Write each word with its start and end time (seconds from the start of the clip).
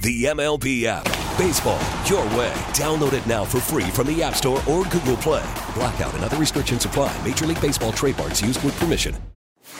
The 0.00 0.24
MLB 0.24 0.84
app. 0.84 1.04
Baseball, 1.36 1.80
your 2.06 2.24
way. 2.36 2.52
Download 2.74 3.12
it 3.12 3.26
now 3.26 3.44
for 3.44 3.60
free 3.60 3.90
from 3.90 4.06
the 4.06 4.22
App 4.22 4.34
Store 4.34 4.58
or 4.68 4.84
Google 4.84 5.16
Play. 5.16 5.48
Blackout 5.74 6.14
and 6.14 6.24
other 6.24 6.36
restrictions 6.36 6.84
apply. 6.84 7.16
Major 7.24 7.46
League 7.46 7.60
Baseball 7.60 7.92
trademarks 7.92 8.42
used 8.42 8.62
with 8.64 8.78
permission. 8.78 9.16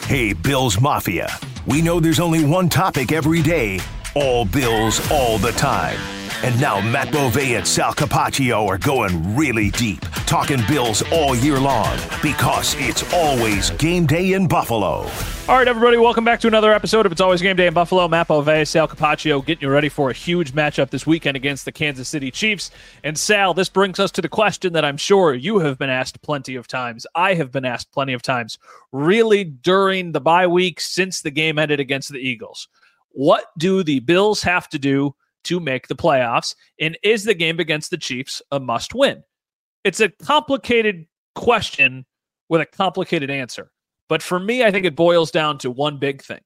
Hey, 0.07 0.33
Bills 0.33 0.79
Mafia. 0.79 1.29
We 1.67 1.81
know 1.81 1.99
there's 1.99 2.19
only 2.19 2.45
one 2.45 2.69
topic 2.69 3.11
every 3.11 3.41
day 3.41 3.79
all 4.15 4.45
Bills, 4.45 4.99
all 5.11 5.37
the 5.37 5.51
time. 5.51 6.18
And 6.41 6.59
now 6.61 6.79
Matt 6.79 7.11
Bove 7.11 7.37
and 7.37 7.67
Sal 7.67 7.93
Capaccio 7.93 8.65
are 8.65 8.77
going 8.77 9.35
really 9.35 9.71
deep, 9.71 9.99
talking 10.25 10.61
Bills 10.69 11.03
all 11.11 11.35
year 11.35 11.59
long 11.59 11.97
because 12.21 12.75
it's 12.77 13.11
always 13.13 13.71
game 13.71 14.05
day 14.05 14.31
in 14.31 14.47
Buffalo. 14.47 15.05
All 15.49 15.57
right, 15.57 15.67
everybody, 15.67 15.97
welcome 15.97 16.23
back 16.23 16.39
to 16.39 16.47
another 16.47 16.71
episode 16.71 17.05
of 17.05 17.11
It's 17.11 17.19
Always 17.19 17.41
Game 17.41 17.57
Day 17.57 17.67
in 17.67 17.73
Buffalo. 17.73 18.07
Matt 18.07 18.29
Bove, 18.29 18.65
Sal 18.65 18.87
Capaccio 18.87 19.45
getting 19.45 19.63
you 19.63 19.69
ready 19.69 19.89
for 19.89 20.11
a 20.11 20.13
huge 20.13 20.53
matchup 20.53 20.91
this 20.91 21.05
weekend 21.05 21.35
against 21.35 21.65
the 21.65 21.73
Kansas 21.73 22.07
City 22.07 22.31
Chiefs. 22.31 22.71
And 23.03 23.17
Sal, 23.17 23.53
this 23.53 23.67
brings 23.67 23.99
us 23.99 24.09
to 24.11 24.21
the 24.21 24.29
question 24.29 24.71
that 24.71 24.85
I'm 24.85 24.95
sure 24.95 25.33
you 25.33 25.59
have 25.59 25.77
been 25.77 25.89
asked 25.89 26.21
plenty 26.21 26.55
of 26.55 26.69
times. 26.69 27.05
I 27.15 27.33
have 27.33 27.51
been 27.51 27.65
asked 27.65 27.91
plenty 27.91 28.13
of 28.13 28.21
times, 28.21 28.57
really 28.93 29.43
during 29.43 30.13
the 30.13 30.21
bye 30.21 30.47
week 30.47 30.79
since 30.79 31.21
the 31.21 31.31
game 31.31 31.59
ended 31.59 31.81
against 31.81 32.13
the 32.13 32.19
Eagles. 32.19 32.69
What 33.09 33.47
do 33.57 33.83
the 33.83 33.99
Bills 33.99 34.41
have 34.43 34.69
to 34.69 34.79
do 34.79 35.15
to 35.49 35.59
make 35.59 35.87
the 35.87 35.95
playoffs? 35.95 36.55
And 36.79 36.97
is 37.03 37.23
the 37.23 37.33
game 37.33 37.59
against 37.59 37.89
the 37.89 37.97
Chiefs 37.97 38.41
a 38.51 38.59
must 38.59 38.93
win? 38.93 39.23
It's 39.83 39.99
a 39.99 40.09
complicated 40.09 41.05
question 41.35 42.05
with 42.49 42.61
a 42.61 42.65
complicated 42.65 43.29
answer. 43.29 43.71
But 44.07 44.21
for 44.21 44.39
me, 44.39 44.63
I 44.63 44.71
think 44.71 44.85
it 44.85 44.95
boils 44.95 45.31
down 45.31 45.57
to 45.59 45.71
one 45.71 45.97
big 45.97 46.21
thing. 46.21 46.41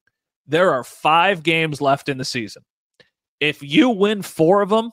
There 0.47 0.71
are 0.71 0.83
five 0.83 1.43
games 1.43 1.81
left 1.81 2.09
in 2.09 2.17
the 2.17 2.25
season. 2.25 2.63
If 3.39 3.61
you 3.61 3.89
win 3.89 4.21
four 4.21 4.61
of 4.61 4.69
them, 4.69 4.91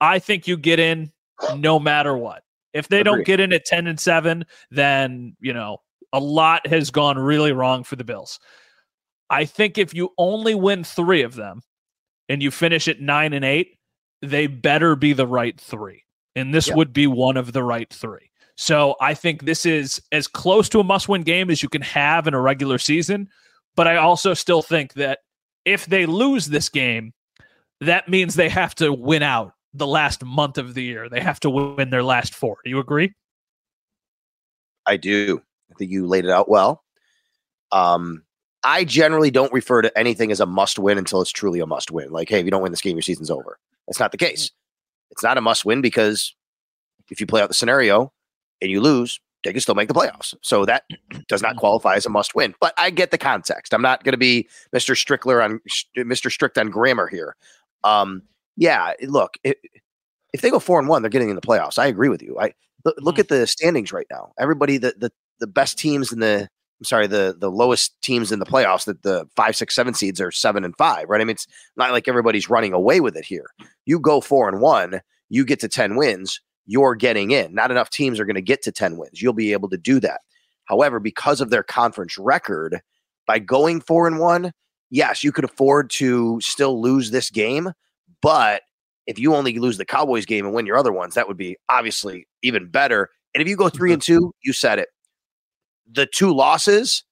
I 0.00 0.18
think 0.18 0.46
you 0.46 0.56
get 0.56 0.80
in 0.80 1.12
no 1.56 1.78
matter 1.78 2.16
what. 2.16 2.42
If 2.72 2.88
they 2.88 3.02
don't 3.02 3.24
get 3.24 3.40
in 3.40 3.52
at 3.52 3.64
10 3.64 3.86
and 3.86 4.00
7, 4.00 4.44
then, 4.70 5.36
you 5.40 5.52
know, 5.52 5.78
a 6.12 6.20
lot 6.20 6.66
has 6.66 6.90
gone 6.90 7.18
really 7.18 7.52
wrong 7.52 7.84
for 7.84 7.96
the 7.96 8.04
Bills. 8.04 8.38
I 9.30 9.44
think 9.44 9.78
if 9.78 9.94
you 9.94 10.10
only 10.18 10.54
win 10.54 10.84
three 10.84 11.22
of 11.22 11.34
them 11.34 11.60
and 12.32 12.42
you 12.42 12.50
finish 12.50 12.88
at 12.88 12.98
nine 12.98 13.34
and 13.34 13.44
eight, 13.44 13.76
they 14.22 14.46
better 14.46 14.96
be 14.96 15.12
the 15.12 15.26
right 15.26 15.60
three. 15.60 16.02
And 16.34 16.54
this 16.54 16.70
would 16.72 16.94
be 16.94 17.06
one 17.06 17.36
of 17.36 17.52
the 17.52 17.62
right 17.62 17.92
three. 17.92 18.30
So 18.56 18.96
I 19.02 19.12
think 19.12 19.44
this 19.44 19.66
is 19.66 20.00
as 20.12 20.26
close 20.28 20.70
to 20.70 20.80
a 20.80 20.84
must 20.84 21.10
win 21.10 21.24
game 21.24 21.50
as 21.50 21.62
you 21.62 21.68
can 21.68 21.82
have 21.82 22.26
in 22.26 22.32
a 22.32 22.40
regular 22.40 22.78
season. 22.78 23.28
But 23.76 23.86
I 23.86 23.96
also 23.96 24.32
still 24.32 24.62
think 24.62 24.94
that 24.94 25.18
if 25.66 25.84
they 25.84 26.06
lose 26.06 26.46
this 26.46 26.70
game, 26.70 27.12
that 27.82 28.08
means 28.08 28.34
they 28.34 28.48
have 28.48 28.74
to 28.76 28.94
win 28.94 29.22
out 29.22 29.52
the 29.74 29.86
last 29.86 30.24
month 30.24 30.56
of 30.56 30.72
the 30.72 30.82
year. 30.82 31.10
They 31.10 31.20
have 31.20 31.40
to 31.40 31.50
win 31.50 31.90
their 31.90 32.02
last 32.02 32.34
four. 32.34 32.56
Do 32.64 32.70
you 32.70 32.78
agree? 32.78 33.12
I 34.86 34.96
do. 34.96 35.42
I 35.70 35.74
think 35.74 35.90
you 35.90 36.06
laid 36.06 36.24
it 36.24 36.30
out 36.30 36.48
well. 36.48 36.82
Um, 37.72 38.22
I 38.64 38.84
generally 38.84 39.30
don't 39.30 39.52
refer 39.52 39.82
to 39.82 39.98
anything 39.98 40.30
as 40.30 40.40
a 40.40 40.46
must 40.46 40.78
win 40.78 40.98
until 40.98 41.20
it's 41.20 41.32
truly 41.32 41.60
a 41.60 41.66
must 41.66 41.90
win. 41.90 42.10
Like, 42.10 42.28
hey, 42.28 42.38
if 42.38 42.44
you 42.44 42.50
don't 42.50 42.62
win 42.62 42.72
this 42.72 42.80
game, 42.80 42.96
your 42.96 43.02
season's 43.02 43.30
over. 43.30 43.58
That's 43.86 43.98
not 43.98 44.12
the 44.12 44.18
mm-hmm. 44.18 44.30
case. 44.30 44.50
It's 45.10 45.22
not 45.22 45.38
a 45.38 45.40
must 45.40 45.64
win 45.64 45.80
because 45.80 46.34
if 47.10 47.20
you 47.20 47.26
play 47.26 47.42
out 47.42 47.48
the 47.48 47.54
scenario 47.54 48.12
and 48.60 48.70
you 48.70 48.80
lose, 48.80 49.20
they 49.44 49.52
can 49.52 49.60
still 49.60 49.74
make 49.74 49.88
the 49.88 49.94
playoffs. 49.94 50.34
So 50.42 50.64
that 50.64 50.84
does 51.28 51.42
not 51.42 51.50
mm-hmm. 51.50 51.58
qualify 51.58 51.96
as 51.96 52.06
a 52.06 52.10
must 52.10 52.34
win. 52.34 52.54
But 52.60 52.74
I 52.78 52.90
get 52.90 53.10
the 53.10 53.18
context. 53.18 53.74
I'm 53.74 53.82
not 53.82 54.04
going 54.04 54.12
to 54.12 54.18
be 54.18 54.48
Mr. 54.74 54.94
Strickler 54.94 55.44
on 55.44 55.60
Mr. 55.96 56.30
Strict 56.30 56.56
on 56.58 56.70
grammar 56.70 57.08
here. 57.08 57.36
Um, 57.84 58.22
yeah, 58.56 58.92
look, 59.02 59.38
it, 59.44 59.58
if 60.32 60.40
they 60.40 60.50
go 60.50 60.58
four 60.58 60.78
and 60.78 60.88
one, 60.88 61.02
they're 61.02 61.10
getting 61.10 61.30
in 61.30 61.36
the 61.36 61.42
playoffs. 61.42 61.78
I 61.78 61.86
agree 61.86 62.08
with 62.08 62.22
you. 62.22 62.38
I 62.38 62.52
look 62.84 63.14
mm-hmm. 63.14 63.20
at 63.20 63.28
the 63.28 63.46
standings 63.46 63.92
right 63.92 64.06
now. 64.10 64.32
Everybody, 64.38 64.78
the 64.78 64.94
the 64.96 65.10
the 65.40 65.46
best 65.46 65.78
teams 65.78 66.12
in 66.12 66.20
the 66.20 66.48
I'm 66.82 66.84
sorry, 66.84 67.06
the 67.06 67.36
the 67.38 67.48
lowest 67.48 67.94
teams 68.02 68.32
in 68.32 68.40
the 68.40 68.44
playoffs, 68.44 68.86
that 68.86 69.02
the 69.02 69.28
five, 69.36 69.54
six, 69.54 69.72
seven 69.72 69.94
seeds 69.94 70.20
are 70.20 70.32
seven 70.32 70.64
and 70.64 70.76
five, 70.76 71.08
right? 71.08 71.20
I 71.20 71.24
mean, 71.24 71.34
it's 71.34 71.46
not 71.76 71.92
like 71.92 72.08
everybody's 72.08 72.50
running 72.50 72.72
away 72.72 72.98
with 72.98 73.16
it 73.16 73.24
here. 73.24 73.46
You 73.86 74.00
go 74.00 74.20
four 74.20 74.48
and 74.48 74.60
one, 74.60 75.00
you 75.28 75.44
get 75.44 75.60
to 75.60 75.68
10 75.68 75.94
wins, 75.94 76.40
you're 76.66 76.96
getting 76.96 77.30
in. 77.30 77.54
Not 77.54 77.70
enough 77.70 77.88
teams 77.88 78.18
are 78.18 78.24
going 78.24 78.34
to 78.34 78.42
get 78.42 78.62
to 78.62 78.72
10 78.72 78.96
wins. 78.96 79.22
You'll 79.22 79.32
be 79.32 79.52
able 79.52 79.68
to 79.68 79.78
do 79.78 80.00
that. 80.00 80.22
However, 80.64 80.98
because 80.98 81.40
of 81.40 81.50
their 81.50 81.62
conference 81.62 82.18
record, 82.18 82.80
by 83.28 83.38
going 83.38 83.80
four 83.80 84.08
and 84.08 84.18
one, 84.18 84.50
yes, 84.90 85.22
you 85.22 85.30
could 85.30 85.44
afford 85.44 85.88
to 85.90 86.40
still 86.40 86.82
lose 86.82 87.12
this 87.12 87.30
game, 87.30 87.70
but 88.20 88.62
if 89.06 89.20
you 89.20 89.36
only 89.36 89.56
lose 89.56 89.78
the 89.78 89.84
Cowboys 89.84 90.26
game 90.26 90.46
and 90.46 90.54
win 90.54 90.66
your 90.66 90.76
other 90.76 90.92
ones, 90.92 91.14
that 91.14 91.28
would 91.28 91.36
be 91.36 91.56
obviously 91.68 92.26
even 92.42 92.68
better. 92.68 93.08
And 93.34 93.40
if 93.40 93.48
you 93.48 93.56
go 93.56 93.68
three 93.68 93.92
and 93.92 94.02
two, 94.02 94.34
you 94.42 94.52
said 94.52 94.80
it. 94.80 94.88
The 95.90 96.06
two 96.06 96.34
losses, 96.34 97.04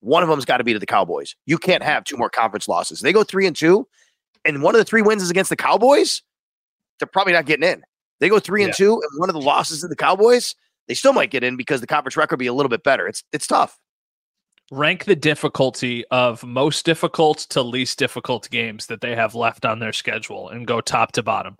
one 0.00 0.22
of 0.22 0.28
them's 0.28 0.44
got 0.44 0.58
to 0.58 0.64
be 0.64 0.72
to 0.72 0.78
the 0.78 0.86
Cowboys. 0.86 1.34
You 1.46 1.58
can't 1.58 1.82
have 1.82 2.04
two 2.04 2.16
more 2.16 2.30
conference 2.30 2.68
losses. 2.68 3.00
They 3.00 3.12
go 3.12 3.24
three 3.24 3.46
and 3.46 3.56
two, 3.56 3.86
and 4.44 4.62
one 4.62 4.74
of 4.74 4.78
the 4.78 4.84
three 4.84 5.02
wins 5.02 5.22
is 5.22 5.30
against 5.30 5.50
the 5.50 5.56
Cowboys. 5.56 6.22
They're 6.98 7.08
probably 7.08 7.32
not 7.32 7.46
getting 7.46 7.68
in. 7.68 7.82
They 8.20 8.28
go 8.28 8.38
three 8.38 8.62
yeah. 8.62 8.66
and 8.66 8.76
two, 8.76 8.92
and 8.92 9.20
one 9.20 9.28
of 9.28 9.34
the 9.34 9.40
losses 9.40 9.80
to 9.80 9.88
the 9.88 9.96
Cowboys, 9.96 10.54
they 10.88 10.94
still 10.94 11.12
might 11.12 11.30
get 11.30 11.44
in 11.44 11.56
because 11.56 11.80
the 11.80 11.86
conference 11.86 12.16
record 12.16 12.38
be 12.38 12.46
a 12.46 12.52
little 12.52 12.70
bit 12.70 12.82
better. 12.82 13.06
It's 13.06 13.22
it's 13.32 13.46
tough. 13.46 13.78
Rank 14.70 15.06
the 15.06 15.16
difficulty 15.16 16.04
of 16.10 16.44
most 16.44 16.84
difficult 16.84 17.38
to 17.50 17.62
least 17.62 17.98
difficult 17.98 18.50
games 18.50 18.86
that 18.86 19.00
they 19.00 19.14
have 19.14 19.34
left 19.34 19.64
on 19.64 19.78
their 19.78 19.94
schedule 19.94 20.50
and 20.50 20.66
go 20.66 20.80
top 20.80 21.12
to 21.12 21.22
bottom. 21.22 21.56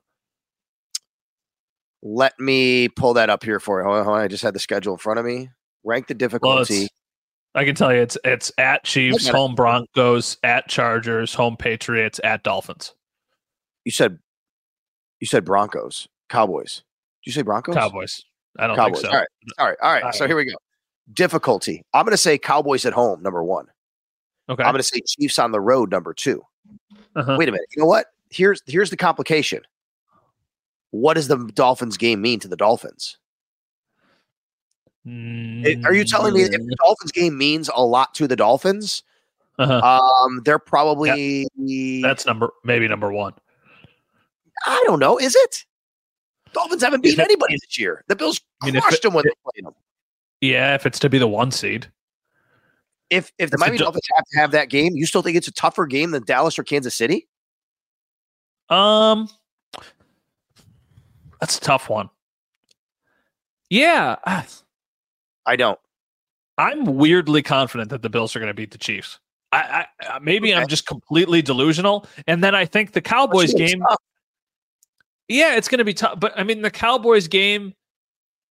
Let 2.02 2.38
me 2.38 2.88
pull 2.88 3.14
that 3.14 3.30
up 3.30 3.42
here 3.42 3.60
for 3.60 3.80
you. 3.80 3.84
Hold 3.86 3.98
on, 3.98 4.04
hold 4.04 4.16
on. 4.18 4.22
I 4.22 4.28
just 4.28 4.42
had 4.42 4.54
the 4.54 4.60
schedule 4.60 4.92
in 4.92 4.98
front 4.98 5.18
of 5.18 5.24
me. 5.24 5.48
Rank 5.84 6.06
the 6.06 6.14
difficulty. 6.14 6.80
Well, 6.80 7.62
I 7.62 7.64
can 7.64 7.74
tell 7.74 7.92
you 7.92 8.00
it's 8.00 8.18
it's 8.24 8.52
at 8.58 8.84
Chiefs, 8.84 9.26
home 9.26 9.54
Broncos, 9.54 10.36
at 10.42 10.68
Chargers, 10.68 11.34
home 11.34 11.56
Patriots, 11.56 12.20
at 12.22 12.42
Dolphins. 12.42 12.94
You 13.84 13.92
said 13.92 14.18
you 15.20 15.26
said 15.26 15.44
Broncos, 15.44 16.08
Cowboys. 16.28 16.82
Did 17.24 17.30
you 17.30 17.32
say 17.32 17.42
Broncos? 17.42 17.74
Cowboys. 17.74 18.22
I 18.58 18.66
don't 18.66 18.76
Cowboys. 18.76 19.00
think 19.00 19.06
so. 19.06 19.12
All 19.12 19.18
right. 19.18 19.28
All 19.58 19.66
right. 19.66 19.76
All 19.82 19.92
right. 19.92 20.14
So 20.14 20.26
here 20.26 20.36
we 20.36 20.44
go. 20.44 20.56
Difficulty. 21.12 21.84
I'm 21.94 22.04
going 22.04 22.12
to 22.12 22.16
say 22.18 22.38
Cowboys 22.38 22.84
at 22.84 22.92
home, 22.92 23.22
number 23.22 23.42
one. 23.42 23.66
Okay. 24.48 24.62
I'm 24.62 24.72
going 24.72 24.80
to 24.80 24.82
say 24.82 25.00
Chiefs 25.06 25.38
on 25.38 25.52
the 25.52 25.60
road, 25.60 25.90
number 25.90 26.12
2 26.12 26.42
uh-huh. 27.16 27.36
Wait 27.38 27.48
a 27.48 27.52
minute. 27.52 27.66
You 27.74 27.82
know 27.82 27.86
what? 27.86 28.06
Here's 28.30 28.62
here's 28.66 28.90
the 28.90 28.96
complication. 28.96 29.62
What 30.90 31.14
does 31.14 31.28
the 31.28 31.36
Dolphins 31.54 31.96
game 31.96 32.20
mean 32.20 32.40
to 32.40 32.48
the 32.48 32.56
Dolphins? 32.56 33.18
Mm-hmm. 35.06 35.86
Are 35.86 35.92
you 35.92 36.04
telling 36.04 36.34
me 36.34 36.42
if 36.42 36.50
the 36.50 36.58
mm. 36.58 36.76
Dolphins 36.84 37.12
game 37.12 37.36
means 37.38 37.70
a 37.74 37.82
lot 37.82 38.14
to 38.14 38.26
the 38.26 38.36
Dolphins? 38.36 39.02
Uh-huh. 39.58 39.80
Um, 39.80 40.42
they're 40.44 40.58
probably 40.58 41.46
yeah. 41.56 42.06
that's 42.06 42.26
number 42.26 42.50
maybe 42.64 42.86
number 42.86 43.12
one. 43.12 43.34
I 44.66 44.82
don't 44.86 45.00
know. 45.00 45.18
Is 45.18 45.34
it? 45.34 45.64
Dolphins 46.52 46.82
haven't 46.82 47.02
beaten 47.02 47.20
anybody 47.20 47.54
this 47.54 47.78
year. 47.78 48.04
The 48.08 48.16
Bills 48.16 48.40
I 48.62 48.70
mean, 48.70 48.80
crushed 48.80 48.98
it, 48.98 49.02
them 49.02 49.14
when 49.14 49.24
they 49.24 49.32
played 49.44 49.66
them. 49.66 49.74
Yeah, 50.40 50.74
if 50.74 50.86
it's 50.86 50.98
to 51.00 51.10
be 51.10 51.18
the 51.18 51.28
one 51.28 51.50
seed. 51.50 51.90
If 53.10 53.32
if 53.38 53.50
the 53.50 53.58
Miami 53.58 53.78
Dolphins 53.78 54.06
have 54.14 54.24
to 54.32 54.38
have 54.38 54.50
that 54.52 54.68
game, 54.68 54.94
you 54.94 55.06
still 55.06 55.22
think 55.22 55.36
it's 55.36 55.48
a 55.48 55.52
tougher 55.52 55.86
game 55.86 56.10
than 56.10 56.24
Dallas 56.24 56.58
or 56.58 56.62
Kansas 56.62 56.94
City? 56.94 57.26
Um, 58.68 59.28
that's 61.40 61.56
a 61.56 61.60
tough 61.60 61.88
one. 61.88 62.10
Yeah, 63.70 64.16
I 65.48 65.56
don't. 65.56 65.78
I'm 66.58 66.84
weirdly 66.84 67.42
confident 67.42 67.90
that 67.90 68.02
the 68.02 68.10
Bills 68.10 68.36
are 68.36 68.38
going 68.38 68.50
to 68.50 68.54
beat 68.54 68.72
the 68.72 68.78
Chiefs. 68.78 69.18
I, 69.50 69.86
I 70.02 70.06
uh, 70.06 70.20
maybe 70.20 70.52
okay. 70.52 70.60
I'm 70.60 70.68
just 70.68 70.86
completely 70.86 71.40
delusional, 71.40 72.06
and 72.26 72.44
then 72.44 72.54
I 72.54 72.66
think 72.66 72.92
the 72.92 73.00
Cowboys 73.00 73.54
game. 73.54 73.80
Tough. 73.80 73.98
Yeah, 75.28 75.56
it's 75.56 75.68
going 75.68 75.78
to 75.78 75.84
be 75.84 75.94
tough. 75.94 76.20
But 76.20 76.38
I 76.38 76.42
mean, 76.42 76.60
the 76.60 76.70
Cowboys 76.70 77.28
game, 77.28 77.72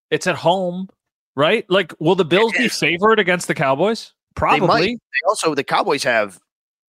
it's 0.09 0.25
at 0.25 0.35
home, 0.35 0.89
right? 1.35 1.65
Like, 1.69 1.93
will 1.99 2.15
the 2.15 2.25
Bills 2.25 2.53
be 2.53 2.67
favored 2.67 3.19
against 3.19 3.47
the 3.47 3.53
Cowboys? 3.55 4.13
Probably. 4.35 4.81
They, 4.81 4.93
they 4.93 5.27
also, 5.27 5.53
the 5.53 5.63
Cowboys 5.63 6.03
have 6.03 6.39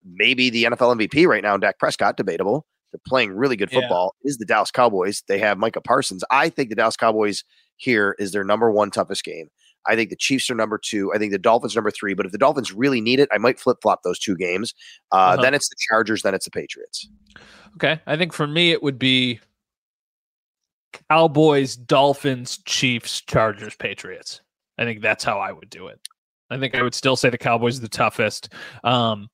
maybe 0.05 0.49
the 0.49 0.65
NFL 0.65 0.97
MVP 0.97 1.27
right 1.27 1.43
now, 1.43 1.57
Dak 1.59 1.79
Prescott, 1.79 2.17
debatable. 2.17 2.65
They're 2.93 3.01
playing 3.07 3.33
really 3.33 3.57
good 3.57 3.71
football. 3.71 4.15
Yeah. 4.23 4.31
Is 4.31 4.39
the 4.39 4.47
Dallas 4.47 4.71
Cowboys? 4.71 5.23
They 5.29 5.39
have 5.39 5.59
Micah 5.59 5.83
Parsons. 5.83 6.25
I 6.31 6.49
think 6.49 6.71
the 6.71 6.77
Dallas 6.77 6.97
Cowboys 6.97 7.45
here 7.77 8.17
is 8.19 8.33
their 8.33 8.45
number 8.45 8.71
one 8.71 8.91
toughest 8.91 9.25
game. 9.25 9.49
I 9.87 9.97
think 9.97 10.11
the 10.11 10.17
Chiefs 10.17 10.51
are 10.51 10.55
number 10.55 10.79
two. 10.79 11.13
I 11.15 11.19
think 11.19 11.33
the 11.33 11.39
Dolphins 11.39 11.75
number 11.75 11.91
three. 11.91 12.15
But 12.15 12.27
if 12.27 12.33
the 12.33 12.39
Dolphins 12.39 12.73
really 12.73 13.01
need 13.01 13.21
it, 13.21 13.29
I 13.33 13.39
might 13.39 13.59
flip 13.59 13.79
flop 13.83 14.03
those 14.03 14.19
two 14.19 14.37
games. 14.37 14.75
Uh, 15.13 15.17
uh-huh. 15.17 15.43
Then 15.43 15.55
it's 15.55 15.69
the 15.69 15.77
Chargers. 15.89 16.23
Then 16.23 16.35
it's 16.35 16.45
the 16.45 16.51
Patriots. 16.51 17.09
Okay, 17.77 18.01
I 18.07 18.17
think 18.17 18.33
for 18.33 18.47
me 18.47 18.73
it 18.73 18.83
would 18.83 18.99
be 18.99 19.41
Cowboys, 21.11 21.77
Dolphins, 21.77 22.59
Chiefs, 22.65 23.21
Chargers, 23.21 23.75
Patriots. 23.77 24.41
I 24.79 24.85
think 24.85 25.03
that's 25.03 25.25
how 25.25 25.39
I 25.39 25.53
would 25.53 25.71
do 25.71 25.89
it. 25.89 26.01
I 26.51 26.59
think 26.59 26.75
I 26.75 26.83
would 26.83 26.95
still 26.95 27.17
say 27.17 27.31
the 27.31 27.39
Cowboys 27.39 27.79
are 27.79 27.83
the 27.83 27.89
toughest. 27.89 28.53
Um, 28.85 29.29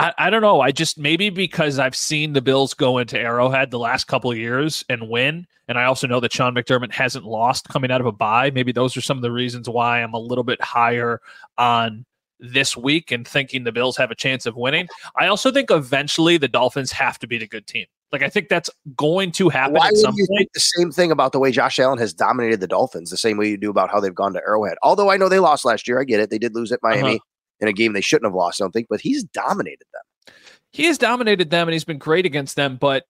I, 0.00 0.14
I 0.16 0.30
don't 0.30 0.40
know. 0.40 0.62
I 0.62 0.72
just 0.72 0.98
maybe 0.98 1.28
because 1.28 1.78
I've 1.78 1.94
seen 1.94 2.32
the 2.32 2.40
Bills 2.40 2.72
go 2.72 2.96
into 2.96 3.18
Arrowhead 3.18 3.70
the 3.70 3.78
last 3.78 4.06
couple 4.06 4.30
of 4.30 4.38
years 4.38 4.82
and 4.88 5.10
win, 5.10 5.46
and 5.68 5.78
I 5.78 5.84
also 5.84 6.06
know 6.06 6.20
that 6.20 6.32
Sean 6.32 6.54
McDermott 6.54 6.90
hasn't 6.92 7.26
lost 7.26 7.68
coming 7.68 7.90
out 7.90 8.00
of 8.00 8.06
a 8.06 8.12
bye. 8.12 8.50
Maybe 8.50 8.72
those 8.72 8.96
are 8.96 9.02
some 9.02 9.18
of 9.18 9.22
the 9.22 9.30
reasons 9.30 9.68
why 9.68 10.02
I'm 10.02 10.14
a 10.14 10.18
little 10.18 10.42
bit 10.42 10.60
higher 10.62 11.20
on 11.58 12.06
this 12.38 12.74
week 12.74 13.12
and 13.12 13.28
thinking 13.28 13.64
the 13.64 13.72
Bills 13.72 13.98
have 13.98 14.10
a 14.10 14.14
chance 14.14 14.46
of 14.46 14.56
winning. 14.56 14.88
I 15.18 15.26
also 15.26 15.52
think 15.52 15.70
eventually 15.70 16.38
the 16.38 16.48
Dolphins 16.48 16.90
have 16.92 17.18
to 17.18 17.26
be 17.26 17.36
the 17.36 17.46
good 17.46 17.66
team. 17.66 17.84
Like 18.10 18.22
I 18.22 18.30
think 18.30 18.48
that's 18.48 18.70
going 18.96 19.32
to 19.32 19.50
happen 19.50 19.74
Why 19.74 19.88
at 19.88 19.96
some 19.96 20.14
you 20.16 20.26
point. 20.26 20.48
the 20.54 20.60
same 20.60 20.90
thing 20.90 21.12
about 21.12 21.32
the 21.32 21.38
way 21.38 21.52
Josh 21.52 21.78
Allen 21.78 21.98
has 21.98 22.14
dominated 22.14 22.60
the 22.60 22.66
Dolphins, 22.66 23.10
the 23.10 23.18
same 23.18 23.36
way 23.36 23.48
you 23.50 23.58
do 23.58 23.68
about 23.68 23.90
how 23.90 24.00
they've 24.00 24.14
gone 24.14 24.32
to 24.32 24.40
Arrowhead. 24.40 24.78
Although 24.82 25.10
I 25.10 25.18
know 25.18 25.28
they 25.28 25.38
lost 25.38 25.66
last 25.66 25.86
year, 25.86 26.00
I 26.00 26.04
get 26.04 26.20
it. 26.20 26.30
They 26.30 26.38
did 26.38 26.54
lose 26.54 26.72
at 26.72 26.80
Miami 26.82 27.16
uh-huh. 27.16 27.18
In 27.60 27.68
a 27.68 27.72
game 27.72 27.92
they 27.92 28.00
shouldn't 28.00 28.26
have 28.26 28.34
lost, 28.34 28.60
I 28.60 28.64
don't 28.64 28.72
think, 28.72 28.88
but 28.88 29.00
he's 29.00 29.24
dominated 29.24 29.86
them. 29.92 30.34
He 30.72 30.84
has 30.84 30.98
dominated 30.98 31.50
them 31.50 31.68
and 31.68 31.72
he's 31.72 31.84
been 31.84 31.98
great 31.98 32.26
against 32.26 32.56
them, 32.56 32.76
but 32.76 33.04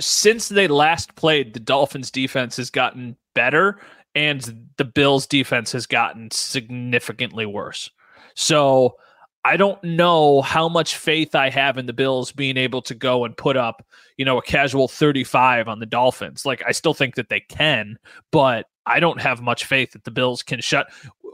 since 0.00 0.48
they 0.48 0.68
last 0.68 1.14
played, 1.14 1.54
the 1.54 1.60
Dolphins 1.60 2.10
defense 2.10 2.56
has 2.56 2.70
gotten 2.70 3.16
better 3.34 3.80
and 4.14 4.68
the 4.76 4.84
Bills 4.84 5.26
defense 5.26 5.72
has 5.72 5.86
gotten 5.86 6.30
significantly 6.30 7.46
worse. 7.46 7.90
So 8.34 8.96
I 9.44 9.56
don't 9.56 9.82
know 9.82 10.40
how 10.42 10.68
much 10.68 10.96
faith 10.96 11.34
I 11.34 11.50
have 11.50 11.76
in 11.76 11.86
the 11.86 11.92
Bills 11.92 12.30
being 12.30 12.56
able 12.56 12.82
to 12.82 12.94
go 12.94 13.24
and 13.24 13.36
put 13.36 13.56
up, 13.56 13.84
you 14.16 14.24
know, 14.24 14.38
a 14.38 14.42
casual 14.42 14.86
35 14.86 15.68
on 15.68 15.80
the 15.80 15.86
Dolphins. 15.86 16.46
Like 16.46 16.62
I 16.66 16.72
still 16.72 16.94
think 16.94 17.16
that 17.16 17.28
they 17.28 17.40
can, 17.40 17.98
but 18.30 18.66
I 18.86 19.00
don't 19.00 19.20
have 19.20 19.42
much 19.42 19.64
faith 19.64 19.92
that 19.92 20.04
the 20.04 20.10
Bills 20.10 20.42
can 20.42 20.60
shut 20.60 20.88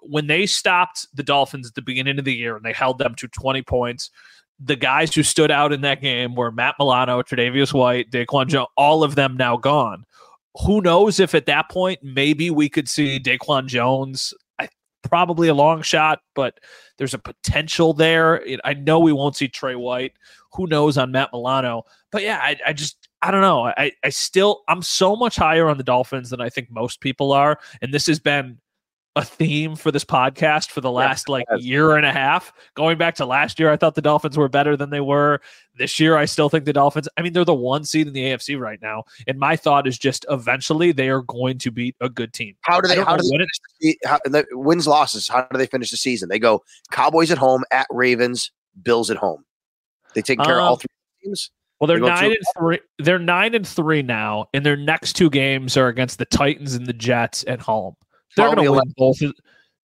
when 0.09 0.27
they 0.27 0.47
stopped 0.47 1.07
the 1.15 1.23
Dolphins 1.23 1.69
at 1.69 1.75
the 1.75 1.83
beginning 1.83 2.19
of 2.19 2.25
the 2.25 2.35
year 2.35 2.57
and 2.57 2.65
they 2.65 2.73
held 2.73 2.99
them 2.99 3.15
to 3.17 3.29
20 3.29 3.63
points. 3.63 4.11
The 4.61 4.77
guys 4.77 5.15
who 5.15 5.23
stood 5.23 5.53
out 5.53 5.73
in 5.73 5.83
that 5.83 6.01
game 6.01 6.35
were 6.35 6.51
Matt 6.51 6.75
Milano, 6.81 7.23
Tre'Davious 7.23 7.73
White, 7.73 8.11
Daquan 8.11 8.45
hmm. 8.45 8.51
Jones, 8.51 8.69
all 8.77 9.05
of 9.05 9.15
them 9.15 9.37
now 9.37 9.57
gone. 9.57 10.05
Who 10.65 10.81
knows 10.81 11.21
if 11.21 11.35
at 11.35 11.47
that 11.47 11.71
point 11.71 12.01
maybe 12.03 12.51
we 12.51 12.69
could 12.69 12.89
see 12.89 13.21
Daquan 13.21 13.67
Jones 13.67 14.35
probably 15.09 15.49
a 15.49 15.55
long 15.55 15.83
shot, 15.83 16.21
but 16.35 16.59
there's 16.97 17.15
a 17.15 17.19
potential 17.19 17.93
there. 17.93 18.45
I 18.65 18.75
know 18.75 18.99
we 18.99 19.13
won't 19.13 19.37
see 19.37 19.49
Tre 19.49 19.75
White. 19.75 20.13
Who 20.55 20.67
knows 20.67 20.99
on 20.99 21.13
Matt 21.13 21.31
Milano? 21.33 21.85
But 22.11 22.23
yeah, 22.23 22.39
I, 22.43 22.57
I 22.67 22.73
just 22.73 23.09
I 23.23 23.31
don't 23.31 23.41
know. 23.41 23.67
I, 23.67 23.93
I 24.05 24.09
still 24.11 24.63
I'm 24.69 24.83
so 24.83 25.17
much 25.17 25.37
higher 25.37 25.69
on 25.69 25.79
the 25.79 25.85
Dolphins 25.85 26.31
than 26.31 26.41
I 26.41 26.49
think 26.49 26.71
most 26.71 27.01
people 27.01 27.33
are. 27.33 27.59
And 27.83 27.93
this 27.93 28.07
has 28.07 28.19
been 28.19 28.59
a 29.19 29.25
theme 29.25 29.75
for 29.75 29.91
this 29.91 30.05
podcast 30.05 30.71
for 30.71 30.81
the 30.81 30.93
last 30.93 31.29
like 31.29 31.45
year 31.59 31.97
and 31.97 32.07
a 32.07 32.13
half. 32.13 32.53
Going 32.75 32.97
back 32.97 33.17
to 33.17 33.27
last 33.27 33.59
year, 33.59 33.71
I 33.71 33.77
thought 33.77 33.97
the 33.97 34.03
Dolphins 34.03 34.39
were 34.39 34.49
better 34.49 34.77
than 34.77 34.91
they 34.91 35.01
were. 35.01 35.41
This 35.77 35.99
year, 35.99 36.17
I 36.17 36.25
still 36.25 36.49
think 36.49 36.65
the 36.65 36.73
Dolphins, 36.73 37.09
I 37.17 37.23
mean, 37.23 37.33
they're 37.33 37.45
the 37.45 37.55
one 37.55 37.85
seed 37.85 38.07
in 38.07 38.13
the 38.13 38.23
AFC 38.23 38.59
right 38.59 38.81
now. 38.81 39.03
And 39.27 39.39
my 39.39 39.57
thought 39.57 39.89
is 39.89 39.99
just 39.99 40.25
eventually 40.31 40.93
they 40.93 41.09
are 41.09 41.23
going 41.23 41.59
to 41.59 41.73
beat 41.73 41.97
a 42.01 42.09
good 42.09 42.33
team. 42.33 42.55
How 42.61 42.81
do 42.81 42.87
they, 42.87 42.97
how 42.97 43.17
do 43.17 43.23
they 43.25 43.29
finish 43.29 43.49
the, 43.81 43.99
how, 44.05 44.19
the 44.25 44.47
wins, 44.53 44.87
losses? 44.87 45.27
How 45.27 45.43
do 45.51 45.59
they 45.59 45.67
finish 45.67 45.91
the 45.91 45.97
season? 45.97 46.29
They 46.29 46.39
go 46.39 46.63
Cowboys 46.93 47.33
at 47.33 47.39
home, 47.39 47.65
at 47.73 47.89
Ravens, 47.91 48.53
Bills 48.81 49.11
at 49.11 49.17
home. 49.17 49.45
They 50.15 50.23
take 50.23 50.39
care 50.39 50.55
um, 50.55 50.61
of 50.61 50.65
all 50.65 50.73
um, 50.75 50.79
three 50.79 50.89
teams. 51.25 51.51
Well, 51.81 51.89
they're 51.89 52.01
they 52.01 52.07
nine 52.07 52.31
and 52.31 52.45
three. 52.57 52.81
They're 52.99 53.19
nine 53.19 53.55
and 53.55 53.67
three 53.67 54.03
now, 54.03 54.47
and 54.55 54.65
their 54.65 54.77
next 54.77 55.15
two 55.15 55.31
games 55.31 55.77
are 55.77 55.89
against 55.89 56.19
the 56.19 56.25
Titans 56.25 56.75
and 56.75 56.87
the 56.87 56.93
Jets 56.93 57.45
at 57.47 57.61
home. 57.61 57.95
They're 58.37 58.55
going 58.55 58.65
to 58.65 58.73
win 58.73 58.95
both. 58.97 59.21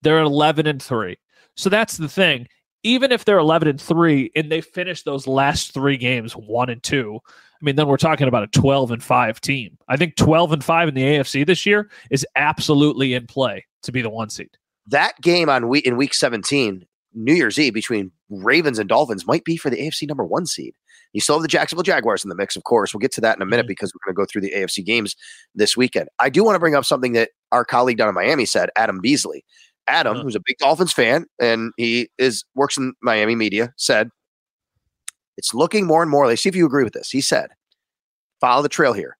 They're 0.02 0.20
11 0.20 0.66
and 0.66 0.82
3. 0.82 1.16
So 1.56 1.68
that's 1.68 1.96
the 1.96 2.08
thing. 2.08 2.48
Even 2.82 3.12
if 3.12 3.24
they're 3.24 3.38
11 3.38 3.68
and 3.68 3.80
3 3.80 4.30
and 4.36 4.52
they 4.52 4.60
finish 4.60 5.02
those 5.02 5.26
last 5.26 5.72
three 5.72 5.96
games 5.96 6.34
1 6.34 6.70
and 6.70 6.82
2, 6.82 7.18
I 7.24 7.64
mean, 7.64 7.76
then 7.76 7.88
we're 7.88 7.96
talking 7.96 8.28
about 8.28 8.42
a 8.42 8.48
12 8.48 8.90
and 8.90 9.02
5 9.02 9.40
team. 9.40 9.78
I 9.88 9.96
think 9.96 10.16
12 10.16 10.52
and 10.52 10.64
5 10.64 10.88
in 10.88 10.94
the 10.94 11.02
AFC 11.02 11.46
this 11.46 11.64
year 11.64 11.90
is 12.10 12.26
absolutely 12.36 13.14
in 13.14 13.26
play 13.26 13.64
to 13.84 13.92
be 13.92 14.02
the 14.02 14.10
one 14.10 14.28
seed. 14.28 14.50
That 14.86 15.18
game 15.22 15.48
on 15.48 15.68
week 15.68 15.86
in 15.86 15.96
week 15.96 16.12
17, 16.12 16.84
New 17.14 17.32
Year's 17.32 17.58
Eve 17.58 17.72
between 17.72 18.12
Ravens 18.28 18.78
and 18.78 18.88
Dolphins 18.88 19.26
might 19.26 19.44
be 19.44 19.56
for 19.56 19.70
the 19.70 19.78
AFC 19.78 20.06
number 20.06 20.24
1 20.24 20.46
seed. 20.46 20.74
You 21.14 21.20
still 21.20 21.36
have 21.36 21.42
the 21.42 21.48
Jacksonville 21.48 21.84
Jaguars 21.84 22.24
in 22.24 22.28
the 22.28 22.34
mix, 22.34 22.56
of 22.56 22.64
course. 22.64 22.92
We'll 22.92 23.00
get 23.00 23.12
to 23.12 23.20
that 23.22 23.36
in 23.36 23.42
a 23.42 23.46
minute 23.46 23.62
mm-hmm. 23.62 23.68
because 23.68 23.92
we're 23.94 24.04
going 24.04 24.14
to 24.14 24.20
go 24.20 24.26
through 24.26 24.42
the 24.42 24.52
AFC 24.52 24.84
games 24.84 25.16
this 25.54 25.76
weekend. 25.76 26.08
I 26.18 26.28
do 26.28 26.44
want 26.44 26.56
to 26.56 26.58
bring 26.58 26.74
up 26.74 26.84
something 26.84 27.12
that 27.12 27.30
our 27.52 27.64
colleague 27.64 27.96
down 27.96 28.08
in 28.08 28.14
Miami 28.14 28.44
said, 28.44 28.68
Adam 28.76 29.00
Beasley. 29.00 29.44
Adam, 29.86 30.14
uh-huh. 30.14 30.22
who's 30.22 30.34
a 30.34 30.40
big 30.44 30.56
Dolphins 30.58 30.92
fan 30.92 31.26
and 31.38 31.72
he 31.76 32.08
is 32.18 32.44
works 32.54 32.76
in 32.76 32.94
Miami 33.02 33.34
media, 33.34 33.72
said 33.76 34.08
it's 35.36 35.54
looking 35.54 35.86
more 35.86 36.02
and 36.02 36.10
more. 36.10 36.26
Let's 36.26 36.42
see 36.42 36.48
if 36.48 36.56
you 36.56 36.66
agree 36.66 36.84
with 36.84 36.94
this. 36.94 37.10
He 37.10 37.20
said, 37.20 37.50
follow 38.40 38.62
the 38.62 38.68
trail 38.68 38.92
here. 38.92 39.16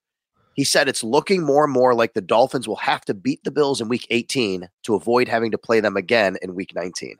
He 0.54 0.64
said 0.64 0.88
it's 0.88 1.02
looking 1.02 1.42
more 1.42 1.64
and 1.64 1.72
more 1.72 1.94
like 1.94 2.14
the 2.14 2.20
Dolphins 2.20 2.68
will 2.68 2.76
have 2.76 3.04
to 3.06 3.14
beat 3.14 3.42
the 3.44 3.50
Bills 3.50 3.80
in 3.80 3.88
week 3.88 4.06
18 4.10 4.68
to 4.84 4.94
avoid 4.94 5.28
having 5.28 5.50
to 5.50 5.58
play 5.58 5.80
them 5.80 5.96
again 5.96 6.36
in 6.42 6.54
week 6.54 6.72
19. 6.74 7.16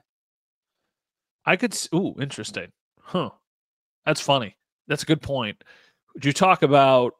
I 1.45 1.55
could. 1.57 1.77
Ooh, 1.93 2.15
interesting. 2.19 2.71
Huh. 3.01 3.31
That's 4.05 4.21
funny. 4.21 4.55
That's 4.87 5.03
a 5.03 5.05
good 5.05 5.21
point. 5.21 5.63
Would 6.13 6.25
you 6.25 6.33
talk 6.33 6.63
about 6.63 7.13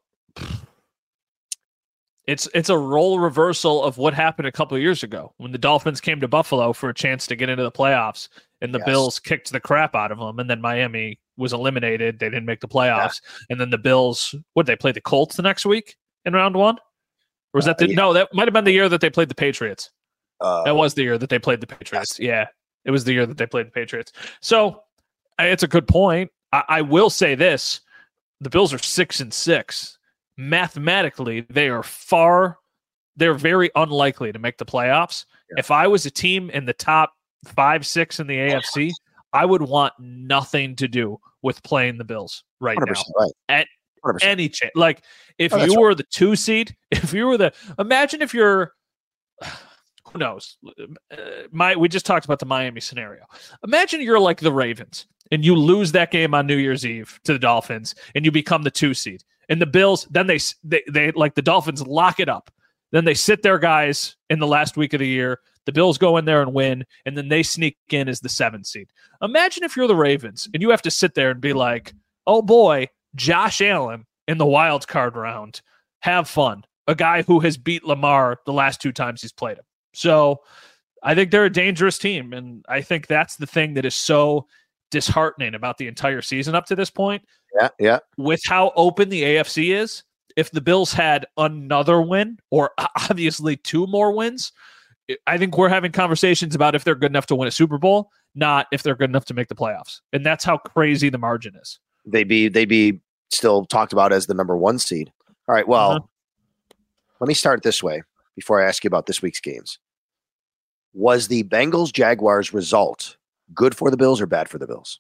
it's 2.28 2.48
it's 2.54 2.70
a 2.70 2.78
role 2.78 3.20
reversal 3.20 3.84
of 3.84 3.98
what 3.98 4.14
happened 4.14 4.48
a 4.48 4.52
couple 4.52 4.76
of 4.76 4.82
years 4.82 5.04
ago 5.04 5.34
when 5.38 5.52
the 5.52 5.58
Dolphins 5.58 6.02
came 6.02 6.20
to 6.22 6.28
Buffalo 6.28 6.74
for 6.74 6.90
a 6.90 6.94
chance 6.94 7.28
to 7.28 7.36
get 7.36 7.50
into 7.50 7.64
the 7.64 7.72
playoffs 7.72 8.30
and 8.62 8.74
the 8.74 8.80
yes. 8.80 8.86
Bills 8.86 9.20
kicked 9.20 9.52
the 9.52 9.60
crap 9.60 9.96
out 9.96 10.12
of 10.12 10.18
them 10.18 10.40
and 10.40 10.50
then 10.50 10.62
Miami 10.62 11.20
was 11.38 11.54
eliminated. 11.54 12.20
They 12.20 12.30
didn't 12.30 12.46
make 12.46 12.62
the 12.62 12.68
playoffs. 12.68 13.22
Yeah. 13.22 13.46
And 13.52 13.62
then 13.62 13.70
the 13.70 13.78
Bills, 13.78 14.34
what 14.54 14.66
they 14.66 14.76
play 14.76 14.92
the 14.92 15.02
Colts 15.02 15.36
the 15.36 15.44
next 15.44 15.66
week 15.66 15.96
in 16.24 16.34
round 16.34 16.56
1? 16.56 16.76
Or 16.76 16.80
was 17.54 17.66
uh, 17.66 17.70
that 17.70 17.78
the 17.78 17.90
yeah. 17.90 17.96
no, 17.96 18.14
that 18.14 18.34
might 18.34 18.48
have 18.48 18.54
been 18.54 18.64
the 18.64 18.72
year 18.72 18.90
that 18.90 19.02
they 19.02 19.10
played 19.10 19.30
the 19.30 19.36
Patriots. 19.36 19.92
Uh, 20.42 20.64
that 20.64 20.76
was 20.76 20.94
the 20.94 21.04
year 21.04 21.18
that 21.18 21.30
they 21.30 21.40
played 21.40 21.62
the 21.62 21.68
Patriots. 21.68 22.20
Yes. 22.20 22.28
Yeah. 22.28 22.48
It 22.86 22.92
was 22.92 23.04
the 23.04 23.14
year 23.14 23.26
that 23.26 23.38
they 23.38 23.46
played 23.46 23.68
the 23.68 23.72
Patriots. 23.72 24.12
So, 24.42 24.82
it's 25.40 25.64
a 25.64 25.68
good 25.68 25.88
point. 25.88 26.32
I, 26.56 26.64
I 26.78 26.82
will 26.82 27.10
say 27.10 27.36
this: 27.36 27.82
the 28.42 28.50
Bills 28.50 28.74
are 28.74 28.80
six 28.80 29.20
and 29.20 29.34
six. 29.34 29.98
Mathematically, 30.38 31.46
they 31.50 31.70
are 31.70 31.84
far. 31.84 32.58
They're 33.16 33.34
very 33.34 33.72
unlikely 33.76 34.32
to 34.32 34.40
make 34.40 34.58
the 34.58 34.66
playoffs. 34.66 35.26
Yeah. 35.50 35.60
If 35.60 35.72
I 35.72 35.88
was 35.88 36.06
a 36.06 36.12
team 36.12 36.50
in 36.50 36.66
the 36.66 36.74
top 36.74 37.14
five, 37.46 37.86
six 37.86 38.20
in 38.20 38.28
the 38.28 38.36
AFC, 38.36 38.92
I 39.34 39.46
would 39.46 39.62
want 39.62 39.94
nothing 40.00 40.76
to 40.78 40.88
do 40.88 41.20
with 41.42 41.62
playing 41.64 41.98
the 41.98 42.04
Bills 42.04 42.44
right 42.60 42.78
now. 42.80 42.94
Right. 43.18 43.32
At 43.50 43.68
100%. 44.06 44.18
any 44.22 44.50
chance, 44.50 44.72
like 44.76 45.04
if 45.38 45.54
oh, 45.54 45.64
you 45.64 45.80
were 45.80 45.90
right. 45.90 45.98
the 45.98 46.04
two 46.04 46.36
seed, 46.36 46.76
if 46.92 47.14
you 47.14 47.28
were 47.28 47.38
the 47.38 47.54
imagine 47.80 48.22
if 48.22 48.34
you're 48.34 48.74
knows? 50.20 50.58
Uh, 51.12 51.16
my 51.52 51.76
we 51.76 51.88
just 51.90 52.06
talked 52.06 52.26
about 52.26 52.40
the 52.40 52.46
Miami 52.46 52.82
scenario. 52.82 53.24
Imagine 53.64 54.02
you're 54.02 54.20
like 54.20 54.40
the 54.40 54.52
Ravens 54.52 55.08
and 55.32 55.44
you 55.44 55.56
lose 55.56 55.92
that 55.94 56.12
game 56.12 56.34
on 56.34 56.48
New 56.48 56.58
Year's 56.58 56.86
Eve 56.86 57.20
to 57.24 57.34
the 57.34 57.40
Dolphins 57.40 57.96
and 58.14 58.26
you 58.26 58.32
become 58.32 58.64
the 58.64 58.72
two 58.72 58.94
seed. 58.94 59.24
And 59.50 59.62
the 59.62 59.66
Bills, 59.66 60.08
then 60.10 60.28
they, 60.28 60.40
they, 60.64 60.84
they 60.92 61.12
like 61.12 61.36
the 61.36 61.42
Dolphins 61.42 61.86
lock 61.86 62.20
it 62.20 62.30
up. 62.30 62.50
Then 62.92 63.06
they 63.06 63.14
sit 63.14 63.44
their 63.44 63.60
guys 63.60 64.16
in 64.30 64.40
the 64.40 64.48
last 64.48 64.78
week 64.78 64.94
of 64.94 65.00
the 65.00 65.08
year. 65.08 65.40
The 65.66 65.72
Bills 65.72 65.98
go 65.98 66.18
in 66.18 66.26
there 66.26 66.42
and 66.42 66.54
win, 66.54 66.86
and 67.06 67.18
then 67.18 67.28
they 67.28 67.44
sneak 67.44 67.78
in 67.90 68.08
as 68.08 68.22
the 68.22 68.30
seven 68.30 68.64
seed. 68.64 68.88
Imagine 69.22 69.64
if 69.64 69.76
you're 69.76 69.88
the 69.88 69.96
Ravens 69.96 70.48
and 70.54 70.62
you 70.62 70.70
have 70.70 70.84
to 70.84 70.92
sit 70.92 71.16
there 71.16 71.32
and 71.32 71.42
be 71.42 71.54
like, 71.54 71.94
oh 72.28 72.42
boy, 72.42 72.88
Josh 73.16 73.62
Allen 73.62 74.06
in 74.28 74.38
the 74.38 74.46
wild 74.46 74.88
card 74.88 75.16
round. 75.16 75.62
Have 76.02 76.30
fun. 76.30 76.64
A 76.88 76.96
guy 76.96 77.24
who 77.24 77.40
has 77.40 77.58
beat 77.58 77.84
Lamar 77.84 78.40
the 78.46 78.54
last 78.54 78.82
two 78.82 78.92
times 78.92 79.22
he's 79.22 79.34
played 79.34 79.58
him. 79.58 79.66
So 79.96 80.42
I 81.04 81.16
think 81.16 81.32
they're 81.32 81.46
a 81.46 81.52
dangerous 81.52 81.98
team. 81.98 82.34
And 82.34 82.66
I 82.68 82.82
think 82.82 83.08
that's 83.08 83.36
the 83.36 83.48
thing 83.48 83.76
that 83.76 83.86
is 83.86 83.96
so 83.96 84.48
disheartening 84.92 85.56
about 85.56 85.78
the 85.78 85.88
entire 85.88 86.22
season 86.22 86.56
up 86.56 86.66
to 86.68 86.76
this 86.76 86.90
point. 86.90 87.24
Yeah, 87.60 87.70
yeah. 87.80 88.00
With 88.18 88.42
how 88.46 88.74
open 88.76 89.10
the 89.10 89.24
AFC 89.24 89.76
is, 89.76 90.04
if 90.36 90.52
the 90.52 90.62
Bills 90.62 90.92
had 90.92 91.26
another 91.38 92.02
win 92.02 92.40
or 92.52 92.72
obviously 93.10 93.56
two 93.58 93.88
more 93.88 94.12
wins, 94.12 94.52
I 95.28 95.38
think 95.38 95.58
we're 95.58 95.70
having 95.70 95.92
conversations 95.92 96.56
about 96.56 96.76
if 96.76 96.84
they're 96.84 96.96
good 96.96 97.12
enough 97.12 97.28
to 97.28 97.36
win 97.36 97.48
a 97.48 97.52
Super 97.52 97.78
Bowl, 97.78 98.10
not 98.34 98.68
if 98.72 98.84
they're 98.84 98.96
good 98.96 99.10
enough 99.10 99.26
to 99.26 99.34
make 99.34 99.48
the 99.48 99.56
playoffs. 99.56 100.02
And 100.14 100.26
that's 100.26 100.44
how 100.44 100.58
crazy 100.58 101.10
the 101.10 101.18
margin 101.18 101.56
is. 101.62 101.80
They 102.06 102.24
be 102.24 102.48
they 102.48 102.66
be 102.66 103.02
still 103.32 103.66
talked 103.66 103.94
about 103.94 104.12
as 104.12 104.26
the 104.26 104.34
number 104.34 104.58
one 104.58 104.80
seed. 104.80 105.12
All 105.48 105.56
right. 105.56 105.68
Well, 105.68 105.92
uh-huh. 105.92 106.76
let 107.20 107.28
me 107.28 107.34
start 107.34 107.64
this 107.64 107.84
way 107.84 108.02
before 108.36 108.62
I 108.62 108.68
ask 108.68 108.84
you 108.84 108.88
about 108.88 109.06
this 109.06 109.22
week's 109.22 109.40
games. 109.40 109.80
Was 110.96 111.28
the 111.28 111.44
Bengals 111.44 111.94
Jaguars 111.94 112.54
result 112.54 113.18
good 113.54 113.76
for 113.76 113.92
the 113.92 113.98
Bills 113.98 114.22
or 114.22 114.26
bad 114.26 114.50
for 114.50 114.58
the 114.58 114.66
Bills? 114.66 115.00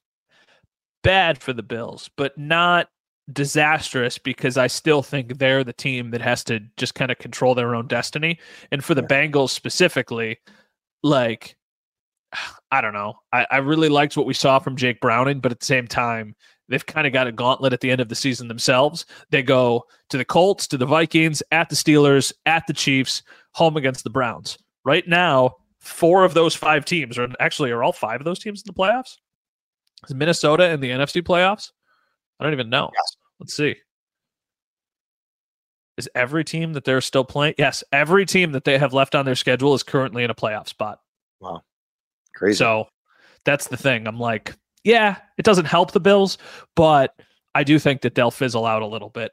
Bad 1.04 1.42
for 1.42 1.54
the 1.54 1.64
Bills, 1.64 2.10
but 2.18 2.38
not 2.38 2.90
disastrous 3.32 4.18
because 4.18 4.58
I 4.58 4.68
still 4.68 5.02
think 5.02 5.40
they're 5.40 5.64
the 5.64 5.74
team 5.74 6.12
that 6.12 6.22
has 6.22 6.44
to 6.44 6.60
just 6.78 6.96
kind 6.96 7.12
of 7.12 7.18
control 7.18 7.56
their 7.56 7.74
own 7.74 7.88
destiny. 7.88 8.40
And 8.72 8.84
for 8.84 8.94
the 8.94 9.06
yeah. 9.10 9.28
Bengals 9.28 9.50
specifically, 9.50 10.38
like 11.02 11.56
I 12.72 12.82
don't 12.82 12.94
know. 12.94 13.20
I, 13.32 13.48
I 13.50 13.58
really 13.58 13.90
liked 13.90 14.18
what 14.18 14.26
we 14.26 14.34
saw 14.34 14.60
from 14.60 14.76
Jake 14.76 15.00
Browning, 15.00 15.40
but 15.40 15.52
at 15.52 15.60
the 15.60 15.66
same 15.66 15.88
time, 15.88 16.36
they've 16.68 16.86
kind 16.86 17.08
of 17.08 17.14
got 17.14 17.28
a 17.28 17.32
gauntlet 17.32 17.74
at 17.74 17.80
the 17.80 17.92
end 17.92 18.02
of 18.02 18.10
the 18.10 18.16
season 18.16 18.48
themselves. 18.48 19.06
They 19.30 19.44
go 19.44 19.86
to 20.10 20.18
the 20.18 20.26
Colts, 20.26 20.68
to 20.68 20.78
the 20.78 20.86
Vikings, 20.86 21.42
at 21.52 21.70
the 21.70 21.76
Steelers, 21.76 22.34
at 22.46 22.68
the 22.68 22.74
Chiefs, 22.74 23.24
home 23.54 23.78
against 23.78 24.04
the 24.04 24.10
Browns. 24.10 24.58
Right 24.84 25.08
now, 25.08 25.56
four 25.86 26.26
of 26.26 26.34
those 26.34 26.56
five 26.56 26.84
teams, 26.84 27.18
or 27.18 27.30
actually, 27.40 27.72
are 27.72 27.84
all 27.84 27.94
five 27.94 28.20
of 28.20 28.26
those 28.26 28.40
teams 28.40 28.62
in 28.62 28.66
the 28.66 28.74
playoffs? 28.74 29.18
Is 30.08 30.16
Minnesota 30.16 30.70
in 30.70 30.80
the 30.82 30.90
NFC 30.90 31.22
playoffs? 31.22 31.72
I 32.40 32.44
don't 32.44 32.54
even 32.54 32.70
know. 32.70 32.92
Yes. 32.94 33.18
Let's 33.40 33.56
see. 33.56 33.76
Is 35.98 36.10
every 36.14 36.44
team 36.44 36.74
that 36.74 36.84
they're 36.84 37.02
still 37.02 37.24
playing? 37.24 37.56
Yes, 37.58 37.84
every 37.94 38.26
team 38.26 38.52
that 38.52 38.66
they 38.66 38.78
have 38.78 38.94
left 38.94 39.16
on 39.16 39.26
their 39.26 39.36
schedule 39.36 39.74
is 39.74 39.84
currently 39.84 40.24
in 40.24 40.30
a 40.30 40.36
playoff 40.36 40.68
spot. 40.68 41.00
Wow. 41.40 41.62
Crazy. 42.36 42.58
So 42.58 42.88
that's 43.46 43.68
the 43.68 43.78
thing. 43.78 44.06
I'm 44.06 44.20
like, 44.20 44.54
yeah, 44.84 45.18
it 45.38 45.46
doesn't 45.46 45.66
help 45.66 45.92
the 45.92 46.02
Bills, 46.02 46.38
but 46.76 47.16
I 47.54 47.64
do 47.64 47.80
think 47.80 48.02
that 48.02 48.16
they'll 48.16 48.32
fizzle 48.32 48.66
out 48.66 48.82
a 48.82 48.88
little 48.88 49.10
bit. 49.10 49.32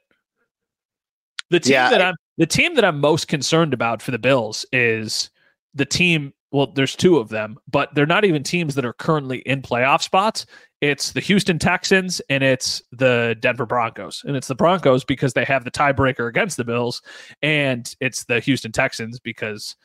The 1.50 1.60
team 1.60 1.72
yeah, 1.72 1.90
that 1.90 2.00
I, 2.00 2.08
I'm 2.08 2.14
the 2.38 2.46
team 2.46 2.76
that 2.76 2.84
I'm 2.84 3.00
most 3.00 3.28
concerned 3.28 3.74
about 3.74 4.00
for 4.00 4.10
the 4.12 4.18
Bills 4.18 4.64
is 4.72 5.30
the 5.74 5.84
team 5.84 6.32
well, 6.52 6.66
there's 6.66 6.94
two 6.94 7.18
of 7.18 7.30
them, 7.30 7.56
but 7.70 7.94
they're 7.94 8.06
not 8.06 8.24
even 8.24 8.42
teams 8.42 8.74
that 8.74 8.84
are 8.84 8.92
currently 8.92 9.38
in 9.38 9.62
playoff 9.62 10.02
spots. 10.02 10.44
It's 10.82 11.12
the 11.12 11.20
Houston 11.20 11.58
Texans 11.58 12.20
and 12.28 12.44
it's 12.44 12.82
the 12.92 13.36
Denver 13.40 13.64
Broncos. 13.64 14.22
And 14.26 14.36
it's 14.36 14.48
the 14.48 14.54
Broncos 14.54 15.02
because 15.02 15.32
they 15.32 15.44
have 15.44 15.64
the 15.64 15.70
tiebreaker 15.70 16.28
against 16.28 16.58
the 16.58 16.64
Bills, 16.64 17.00
and 17.40 17.94
it's 18.00 18.24
the 18.24 18.40
Houston 18.40 18.70
Texans 18.70 19.18
because 19.18 19.76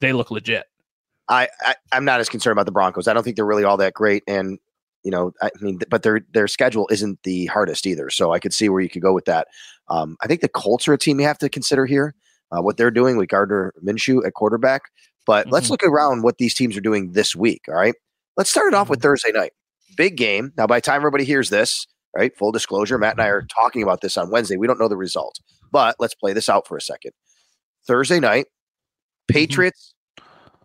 they 0.00 0.12
look 0.12 0.30
legit. 0.30 0.64
I, 1.28 1.48
I 1.62 1.74
am 1.92 2.04
not 2.04 2.20
as 2.20 2.28
concerned 2.28 2.52
about 2.52 2.66
the 2.66 2.72
Broncos. 2.72 3.06
I 3.06 3.12
don't 3.12 3.22
think 3.22 3.36
they're 3.36 3.44
really 3.44 3.64
all 3.64 3.76
that 3.78 3.94
great, 3.94 4.22
and 4.26 4.58
you 5.02 5.10
know, 5.10 5.32
I 5.42 5.50
mean, 5.60 5.78
but 5.90 6.02
their 6.02 6.20
their 6.32 6.48
schedule 6.48 6.88
isn't 6.90 7.22
the 7.22 7.46
hardest 7.46 7.86
either. 7.86 8.10
So 8.10 8.32
I 8.32 8.38
could 8.38 8.54
see 8.54 8.68
where 8.68 8.80
you 8.80 8.88
could 8.88 9.02
go 9.02 9.12
with 9.12 9.26
that. 9.26 9.48
Um, 9.88 10.16
I 10.22 10.26
think 10.26 10.40
the 10.40 10.48
Colts 10.48 10.88
are 10.88 10.94
a 10.94 10.98
team 10.98 11.20
you 11.20 11.26
have 11.26 11.38
to 11.38 11.48
consider 11.48 11.84
here. 11.86 12.14
Uh, 12.50 12.62
what 12.62 12.76
they're 12.76 12.90
doing 12.90 13.16
with 13.16 13.28
Gardner 13.28 13.72
Minshew 13.84 14.24
at 14.26 14.34
quarterback. 14.34 14.82
But 15.26 15.46
mm-hmm. 15.46 15.54
let's 15.54 15.70
look 15.70 15.82
around 15.82 16.22
what 16.22 16.38
these 16.38 16.54
teams 16.54 16.76
are 16.76 16.82
doing 16.82 17.12
this 17.12 17.34
week. 17.34 17.62
All 17.68 17.74
right. 17.74 17.94
Let's 18.36 18.50
start 18.50 18.72
it 18.72 18.74
off 18.74 18.88
with 18.88 18.98
mm-hmm. 18.98 19.08
Thursday 19.08 19.32
night. 19.32 19.52
Big 19.96 20.16
game. 20.16 20.52
Now, 20.56 20.66
by 20.66 20.78
the 20.78 20.82
time 20.82 20.96
everybody 20.96 21.24
hears 21.24 21.50
this, 21.50 21.86
right, 22.16 22.36
full 22.36 22.52
disclosure, 22.52 22.98
Matt 22.98 23.12
and 23.12 23.22
I 23.22 23.28
are 23.28 23.42
mm-hmm. 23.42 23.60
talking 23.62 23.82
about 23.82 24.00
this 24.00 24.16
on 24.16 24.30
Wednesday. 24.30 24.56
We 24.56 24.66
don't 24.66 24.78
know 24.78 24.88
the 24.88 24.96
result, 24.96 25.38
but 25.70 25.96
let's 25.98 26.14
play 26.14 26.32
this 26.32 26.48
out 26.48 26.66
for 26.66 26.76
a 26.76 26.80
second. 26.80 27.12
Thursday 27.86 28.20
night, 28.20 28.46
mm-hmm. 28.46 29.34
Patriots, 29.34 29.94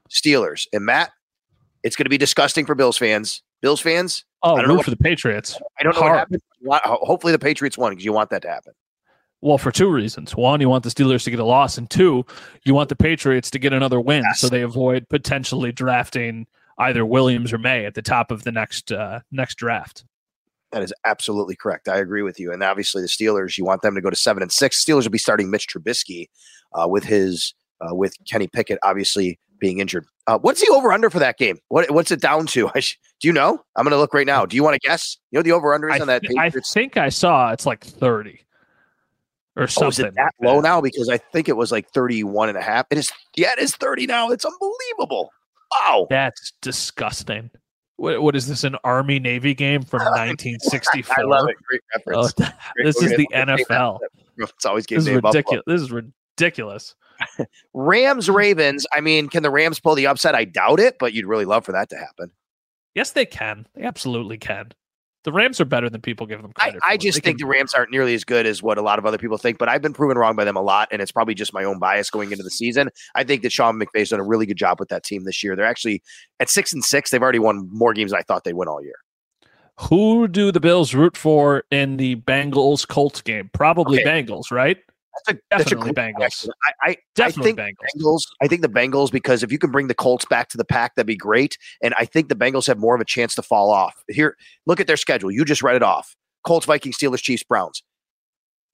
Steelers. 0.09 0.65
And 0.73 0.85
Matt, 0.85 1.11
it's 1.83 1.95
going 1.95 2.05
to 2.05 2.09
be 2.09 2.17
disgusting 2.17 2.65
for 2.65 2.75
Bills 2.75 2.97
fans. 2.97 3.43
Bills 3.61 3.81
fans. 3.81 4.25
Oh, 4.41 4.55
I 4.55 4.61
don't 4.61 4.69
root 4.69 4.77
know 4.77 4.83
for 4.83 4.89
the 4.89 4.97
Patriots. 4.97 5.57
I 5.79 5.83
don't 5.83 5.93
know 5.93 6.01
Hard. 6.01 6.11
what 6.11 6.19
happened. 6.19 6.41
Hopefully, 7.05 7.33
the 7.33 7.39
Patriots 7.39 7.77
won 7.77 7.91
because 7.91 8.05
you 8.05 8.13
want 8.13 8.29
that 8.29 8.41
to 8.43 8.49
happen. 8.49 8.73
Well, 9.41 9.57
for 9.57 9.71
two 9.71 9.89
reasons. 9.89 10.35
One, 10.35 10.59
you 10.59 10.67
want 10.67 10.83
the 10.83 10.89
Steelers 10.89 11.23
to 11.23 11.31
get 11.31 11.39
a 11.39 11.45
loss, 11.45 11.77
and 11.77 11.89
two, 11.89 12.25
you 12.63 12.73
want 12.73 12.89
the 12.89 12.95
Patriots 12.95 13.49
to 13.51 13.59
get 13.59 13.71
another 13.71 13.99
win 13.99 14.23
yes. 14.23 14.41
so 14.41 14.49
they 14.49 14.61
avoid 14.61 15.07
potentially 15.07 15.71
drafting 15.71 16.45
either 16.77 17.05
Williams 17.05 17.53
or 17.53 17.57
Maye 17.57 17.85
at 17.85 17.93
the 17.93 18.01
top 18.01 18.31
of 18.31 18.43
the 18.43 18.51
next 18.51 18.91
uh, 18.91 19.21
next 19.31 19.55
draft. 19.55 20.03
That 20.71 20.83
is 20.83 20.93
absolutely 21.05 21.55
correct. 21.55 21.87
I 21.87 21.97
agree 21.97 22.21
with 22.21 22.39
you. 22.39 22.51
And 22.51 22.61
obviously, 22.61 23.01
the 23.01 23.07
Steelers, 23.07 23.57
you 23.57 23.65
want 23.65 23.81
them 23.81 23.95
to 23.95 24.01
go 24.01 24.09
to 24.09 24.15
seven 24.15 24.43
and 24.43 24.51
six. 24.51 24.83
Steelers 24.83 25.03
will 25.03 25.11
be 25.11 25.17
starting 25.17 25.49
Mitch 25.49 25.67
Trubisky 25.67 26.27
uh, 26.73 26.87
with 26.87 27.05
his 27.05 27.53
uh, 27.81 27.95
with 27.95 28.13
Kenny 28.29 28.47
Pickett 28.47 28.79
obviously 28.83 29.39
being 29.59 29.79
injured. 29.79 30.05
Uh, 30.27 30.37
what's 30.37 30.61
the 30.61 30.71
over 30.73 30.91
under 30.91 31.09
for 31.09 31.19
that 31.19 31.37
game? 31.37 31.59
What 31.69 31.89
what's 31.91 32.11
it 32.11 32.21
down 32.21 32.45
to? 32.47 32.69
do 32.75 33.27
you 33.27 33.31
know? 33.31 33.63
I'm 33.77 33.83
going 33.85 33.91
to 33.91 33.97
look 33.97 34.13
right 34.13 34.27
now. 34.27 34.45
Do 34.45 34.57
you 34.57 34.63
want 34.63 34.79
to 34.81 34.85
guess? 34.85 35.17
You 35.31 35.39
know 35.39 35.43
the 35.43 35.53
over 35.53 35.73
under 35.73 35.89
is 35.89 36.01
on 36.01 36.07
that. 36.07 36.23
I 36.37 36.49
think 36.49 36.97
I 36.97 37.07
saw 37.07 37.53
it's 37.53 37.65
like 37.65 37.85
thirty 37.85 38.41
or 39.59 39.67
something. 39.67 39.85
Oh, 39.85 39.89
is 39.89 39.99
it 39.99 40.15
that 40.15 40.33
low 40.41 40.61
now? 40.61 40.81
Because 40.81 41.09
I 41.09 41.17
think 41.17 41.49
it 41.49 41.57
was 41.57 41.71
like 41.71 41.89
31 41.89 42.49
and 42.49 42.57
a 42.57 42.61
half. 42.61 42.85
It 42.89 42.97
is, 42.97 43.11
yeah, 43.35 43.51
it 43.51 43.59
is 43.59 43.75
30 43.75 44.07
now. 44.07 44.29
It's 44.29 44.45
unbelievable. 44.45 45.31
Wow. 45.71 46.07
That's 46.09 46.53
disgusting. 46.61 47.51
What, 47.97 48.21
what 48.21 48.35
is 48.35 48.47
this, 48.47 48.63
an 48.63 48.77
Army 48.83 49.19
Navy 49.19 49.53
game 49.53 49.83
from 49.83 49.99
1964? 50.05 51.15
I 51.19 51.23
love 51.23 51.49
it. 51.49 51.55
Great 51.67 51.81
oh, 51.81 51.97
reference. 51.97 52.33
Oh, 52.39 52.51
Great. 52.75 52.85
This 52.85 53.01
is 53.01 53.11
the 53.17 53.27
NFL. 53.33 53.99
It's 54.37 54.65
always 54.65 54.85
game 54.85 54.99
this 54.99 55.07
is 55.07 55.21
ridiculous. 55.21 55.63
This 55.67 55.81
is 55.81 55.91
ridiculous. 55.91 56.95
Rams 57.73 58.29
Ravens. 58.29 58.87
I 58.93 59.01
mean, 59.01 59.27
can 59.27 59.43
the 59.43 59.49
Rams 59.49 59.79
pull 59.79 59.95
the 59.95 60.07
upset? 60.07 60.35
I 60.35 60.45
doubt 60.45 60.79
it, 60.79 60.97
but 60.99 61.13
you'd 61.13 61.25
really 61.25 61.43
love 61.43 61.65
for 61.65 61.73
that 61.73 61.89
to 61.89 61.97
happen. 61.97 62.31
Yes, 62.95 63.11
they 63.11 63.25
can. 63.25 63.67
They 63.75 63.83
absolutely 63.83 64.37
can. 64.37 64.71
The 65.25 65.33
Rams 65.33 65.59
are 65.59 65.65
better 65.65 65.89
than 65.89 65.99
people 65.99 66.25
give 66.25 66.41
them 66.41 66.53
credit. 66.53 66.79
I, 66.81 66.93
I 66.93 66.97
just 66.97 67.21
think 67.21 67.37
can... 67.37 67.47
the 67.47 67.51
Rams 67.51 67.73
aren't 67.73 67.91
nearly 67.91 68.13
as 68.13 68.23
good 68.23 68.45
as 68.45 68.63
what 68.63 68.77
a 68.77 68.81
lot 68.81 68.99
of 68.99 69.05
other 69.05 69.17
people 69.17 69.37
think, 69.37 69.57
but 69.57 69.67
I've 69.67 69.81
been 69.81 69.93
proven 69.93 70.17
wrong 70.17 70.35
by 70.35 70.45
them 70.45 70.55
a 70.55 70.61
lot, 70.61 70.87
and 70.91 71.01
it's 71.01 71.11
probably 71.11 71.33
just 71.33 71.53
my 71.53 71.63
own 71.63 71.77
bias 71.77 72.09
going 72.09 72.31
into 72.31 72.43
the 72.43 72.49
season. 72.49 72.89
I 73.15 73.25
think 73.25 73.41
that 73.43 73.51
Sean 73.51 73.77
McVay's 73.77 74.09
done 74.09 74.21
a 74.21 74.23
really 74.23 74.45
good 74.45 74.57
job 74.57 74.79
with 74.79 74.89
that 74.89 75.03
team 75.03 75.25
this 75.25 75.43
year. 75.43 75.55
They're 75.55 75.65
actually 75.65 76.01
at 76.39 76.49
six 76.49 76.71
and 76.71 76.83
six. 76.83 77.11
They've 77.11 77.21
already 77.21 77.39
won 77.39 77.67
more 77.71 77.93
games 77.93 78.11
than 78.11 78.19
I 78.19 78.23
thought 78.23 78.45
they'd 78.45 78.53
win 78.53 78.69
all 78.69 78.81
year. 78.81 78.95
Who 79.81 80.27
do 80.27 80.51
the 80.51 80.59
Bills 80.59 80.93
root 80.93 81.15
for 81.15 81.63
in 81.71 81.97
the 81.97 82.17
Bengals 82.17 82.87
Colts 82.87 83.21
game? 83.21 83.49
Probably 83.53 84.01
okay. 84.01 84.23
Bengals, 84.23 84.51
right? 84.51 84.77
That's 85.25 85.37
a, 85.37 85.41
definitely 85.57 85.91
that's 85.91 86.43
a 86.43 86.47
Bengals. 86.47 86.49
I, 86.63 86.89
I, 86.89 86.97
definitely 87.15 87.51
I 87.51 87.55
think 87.55 87.59
Bengals. 87.59 88.01
Bengals. 88.01 88.21
I 88.41 88.47
think 88.47 88.61
the 88.61 88.69
Bengals 88.69 89.11
because 89.11 89.43
if 89.43 89.51
you 89.51 89.57
can 89.57 89.71
bring 89.71 89.87
the 89.87 89.95
Colts 89.95 90.25
back 90.25 90.49
to 90.49 90.57
the 90.57 90.65
pack, 90.65 90.95
that'd 90.95 91.07
be 91.07 91.15
great. 91.15 91.57
And 91.81 91.93
I 91.97 92.05
think 92.05 92.29
the 92.29 92.35
Bengals 92.35 92.67
have 92.67 92.77
more 92.77 92.95
of 92.95 93.01
a 93.01 93.05
chance 93.05 93.35
to 93.35 93.41
fall 93.41 93.71
off. 93.71 94.03
Here, 94.07 94.35
look 94.65 94.79
at 94.79 94.87
their 94.87 94.97
schedule. 94.97 95.31
You 95.31 95.45
just 95.45 95.63
read 95.63 95.75
it 95.75 95.83
off: 95.83 96.15
Colts, 96.43 96.65
Vikings, 96.65 96.97
Steelers, 96.97 97.21
Chiefs, 97.21 97.43
Browns. 97.43 97.83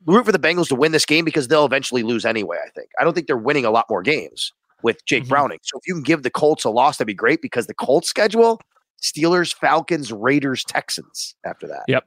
Root 0.06 0.26
for 0.26 0.32
the 0.32 0.40
Bengals 0.40 0.68
to 0.68 0.76
win 0.76 0.92
this 0.92 1.06
game 1.06 1.26
because 1.26 1.48
they'll 1.48 1.66
eventually 1.66 2.04
lose 2.04 2.26
anyway. 2.26 2.58
I 2.64 2.70
think. 2.70 2.90
I 3.00 3.04
don't 3.04 3.14
think 3.14 3.28
they're 3.28 3.38
winning 3.38 3.66
a 3.66 3.72
lot 3.72 3.86
more 3.90 4.02
games 4.02 4.52
with 4.84 5.04
Jake 5.06 5.24
mm-hmm. 5.24 5.30
Browning. 5.30 5.60
So 5.64 5.78
if 5.78 5.88
you 5.88 5.94
can 5.94 6.04
give 6.04 6.24
the 6.24 6.30
Colts 6.30 6.64
a 6.64 6.70
loss, 6.70 6.98
that'd 6.98 7.08
be 7.08 7.14
great 7.14 7.42
because 7.42 7.68
the 7.68 7.74
Colts 7.74 8.10
schedule: 8.10 8.60
Steelers, 9.02 9.54
Falcons, 9.54 10.12
Raiders, 10.12 10.64
Texans. 10.64 11.36
After 11.46 11.68
that. 11.68 11.84
Yep. 11.88 12.06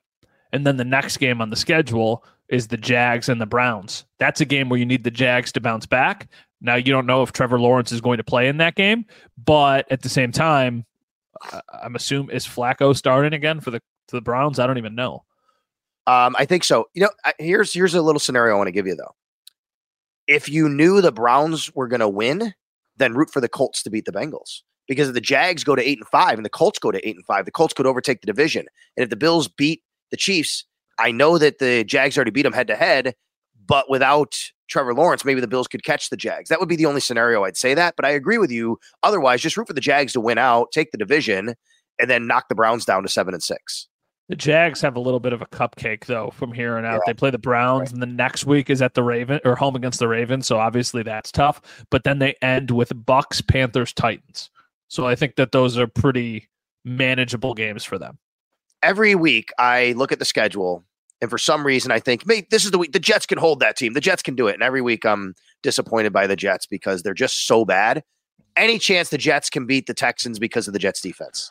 And 0.52 0.66
then 0.66 0.76
the 0.76 0.84
next 0.84 1.18
game 1.18 1.40
on 1.40 1.50
the 1.50 1.56
schedule 1.56 2.24
is 2.48 2.68
the 2.68 2.76
Jags 2.76 3.28
and 3.28 3.40
the 3.40 3.46
Browns. 3.46 4.04
That's 4.18 4.40
a 4.40 4.44
game 4.44 4.68
where 4.68 4.78
you 4.78 4.86
need 4.86 5.04
the 5.04 5.10
Jags 5.10 5.52
to 5.52 5.60
bounce 5.60 5.86
back. 5.86 6.28
Now 6.60 6.76
you 6.76 6.92
don't 6.92 7.06
know 7.06 7.22
if 7.22 7.32
Trevor 7.32 7.60
Lawrence 7.60 7.92
is 7.92 8.00
going 8.00 8.16
to 8.16 8.24
play 8.24 8.48
in 8.48 8.56
that 8.58 8.74
game, 8.74 9.04
but 9.44 9.90
at 9.92 10.02
the 10.02 10.08
same 10.08 10.32
time, 10.32 10.84
I'm 11.82 11.94
assuming 11.94 12.34
is 12.34 12.46
Flacco 12.46 12.96
starting 12.96 13.32
again 13.32 13.60
for 13.60 13.70
the 13.70 13.80
for 14.08 14.16
the 14.16 14.22
Browns? 14.22 14.58
I 14.58 14.66
don't 14.66 14.78
even 14.78 14.94
know. 14.94 15.24
Um, 16.06 16.34
I 16.38 16.46
think 16.46 16.64
so. 16.64 16.86
You 16.94 17.02
know, 17.02 17.10
here's 17.38 17.72
here's 17.72 17.94
a 17.94 18.02
little 18.02 18.18
scenario 18.18 18.54
I 18.54 18.56
want 18.56 18.68
to 18.68 18.72
give 18.72 18.86
you 18.86 18.96
though. 18.96 19.14
If 20.26 20.48
you 20.48 20.68
knew 20.68 21.00
the 21.00 21.12
Browns 21.12 21.72
were 21.74 21.86
going 21.86 22.00
to 22.00 22.08
win, 22.08 22.54
then 22.96 23.14
root 23.14 23.30
for 23.30 23.40
the 23.40 23.48
Colts 23.48 23.82
to 23.82 23.90
beat 23.90 24.04
the 24.04 24.12
Bengals 24.12 24.62
because 24.88 25.08
if 25.08 25.14
the 25.14 25.20
Jags 25.20 25.62
go 25.62 25.76
to 25.76 25.86
eight 25.86 25.98
and 25.98 26.08
five 26.08 26.38
and 26.38 26.44
the 26.44 26.50
Colts 26.50 26.78
go 26.78 26.90
to 26.90 27.08
eight 27.08 27.14
and 27.14 27.24
five, 27.24 27.44
the 27.44 27.50
Colts 27.50 27.74
could 27.74 27.86
overtake 27.86 28.20
the 28.20 28.26
division. 28.26 28.66
And 28.96 29.04
if 29.04 29.10
the 29.10 29.16
Bills 29.16 29.46
beat 29.46 29.82
the 30.10 30.16
Chiefs, 30.16 30.64
I 30.98 31.12
know 31.12 31.38
that 31.38 31.58
the 31.58 31.84
Jags 31.84 32.16
already 32.16 32.30
beat 32.30 32.42
them 32.42 32.52
head 32.52 32.66
to 32.68 32.76
head, 32.76 33.14
but 33.66 33.88
without 33.88 34.36
Trevor 34.68 34.94
Lawrence, 34.94 35.24
maybe 35.24 35.40
the 35.40 35.48
Bills 35.48 35.68
could 35.68 35.84
catch 35.84 36.10
the 36.10 36.16
Jags. 36.16 36.48
That 36.48 36.60
would 36.60 36.68
be 36.68 36.76
the 36.76 36.86
only 36.86 37.00
scenario 37.00 37.44
I'd 37.44 37.56
say 37.56 37.74
that. 37.74 37.94
But 37.96 38.04
I 38.04 38.10
agree 38.10 38.38
with 38.38 38.50
you. 38.50 38.78
Otherwise, 39.02 39.40
just 39.40 39.56
root 39.56 39.66
for 39.66 39.72
the 39.72 39.80
Jags 39.80 40.12
to 40.12 40.20
win 40.20 40.38
out, 40.38 40.72
take 40.72 40.90
the 40.90 40.98
division, 40.98 41.54
and 41.98 42.10
then 42.10 42.26
knock 42.26 42.48
the 42.48 42.54
Browns 42.54 42.84
down 42.84 43.02
to 43.02 43.08
seven 43.08 43.34
and 43.34 43.42
six. 43.42 43.88
The 44.28 44.36
Jags 44.36 44.82
have 44.82 44.94
a 44.94 45.00
little 45.00 45.20
bit 45.20 45.32
of 45.32 45.40
a 45.40 45.46
cupcake 45.46 46.04
though 46.04 46.30
from 46.34 46.52
here 46.52 46.76
on 46.76 46.84
out. 46.84 47.00
Yeah. 47.06 47.12
They 47.12 47.14
play 47.14 47.30
the 47.30 47.38
Browns, 47.38 47.80
right. 47.80 47.92
and 47.92 48.02
the 48.02 48.06
next 48.06 48.44
week 48.44 48.68
is 48.68 48.82
at 48.82 48.92
the 48.92 49.02
Raven 49.02 49.40
or 49.44 49.56
home 49.56 49.74
against 49.74 49.98
the 50.00 50.08
Ravens. 50.08 50.46
So 50.46 50.58
obviously 50.58 51.02
that's 51.02 51.32
tough. 51.32 51.62
But 51.90 52.04
then 52.04 52.18
they 52.18 52.34
end 52.42 52.70
with 52.70 52.90
Bucs, 52.90 53.46
Panthers, 53.46 53.94
Titans. 53.94 54.50
So 54.88 55.06
I 55.06 55.14
think 55.14 55.36
that 55.36 55.52
those 55.52 55.78
are 55.78 55.86
pretty 55.86 56.48
manageable 56.84 57.54
games 57.54 57.84
for 57.84 57.98
them 57.98 58.18
every 58.82 59.14
week 59.14 59.50
I 59.58 59.92
look 59.96 60.12
at 60.12 60.18
the 60.18 60.24
schedule, 60.24 60.84
and 61.20 61.30
for 61.30 61.38
some 61.38 61.66
reason 61.66 61.90
I 61.90 62.00
think, 62.00 62.26
mate, 62.26 62.50
this 62.50 62.64
is 62.64 62.70
the 62.70 62.78
week 62.78 62.92
the 62.92 63.00
Jets 63.00 63.26
can 63.26 63.38
hold 63.38 63.60
that 63.60 63.76
team. 63.76 63.92
The 63.92 64.00
Jets 64.00 64.22
can 64.22 64.34
do 64.34 64.46
it. 64.46 64.54
And 64.54 64.62
every 64.62 64.82
week 64.82 65.04
I'm 65.04 65.34
disappointed 65.62 66.12
by 66.12 66.26
the 66.26 66.36
Jets 66.36 66.66
because 66.66 67.02
they're 67.02 67.14
just 67.14 67.46
so 67.46 67.64
bad. 67.64 68.02
Any 68.56 68.78
chance 68.78 69.10
the 69.10 69.18
Jets 69.18 69.50
can 69.50 69.66
beat 69.66 69.86
the 69.86 69.94
Texans 69.94 70.38
because 70.38 70.66
of 70.66 70.72
the 70.72 70.78
Jets 70.78 71.00
defense? 71.00 71.50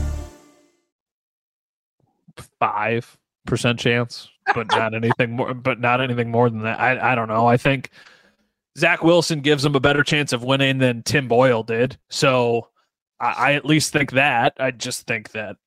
five 2.61 3.17
percent 3.45 3.79
chance, 3.79 4.29
but 4.55 4.67
not 4.71 4.93
anything 4.93 5.31
more. 5.31 5.53
But 5.53 5.81
not 5.81 5.99
anything 5.99 6.31
more 6.31 6.49
than 6.49 6.61
that. 6.61 6.79
I 6.79 7.11
I 7.11 7.15
don't 7.15 7.27
know. 7.27 7.47
I 7.47 7.57
think 7.57 7.89
Zach 8.77 9.03
Wilson 9.03 9.41
gives 9.41 9.63
them 9.63 9.75
a 9.75 9.81
better 9.81 10.03
chance 10.03 10.31
of 10.31 10.43
winning 10.43 10.77
than 10.77 11.03
Tim 11.03 11.27
Boyle 11.27 11.63
did. 11.63 11.97
So 12.09 12.69
I, 13.19 13.31
I 13.31 13.53
at 13.53 13.65
least 13.65 13.91
think 13.91 14.11
that. 14.11 14.53
I 14.59 14.71
just 14.71 15.07
think 15.07 15.31
that 15.31 15.57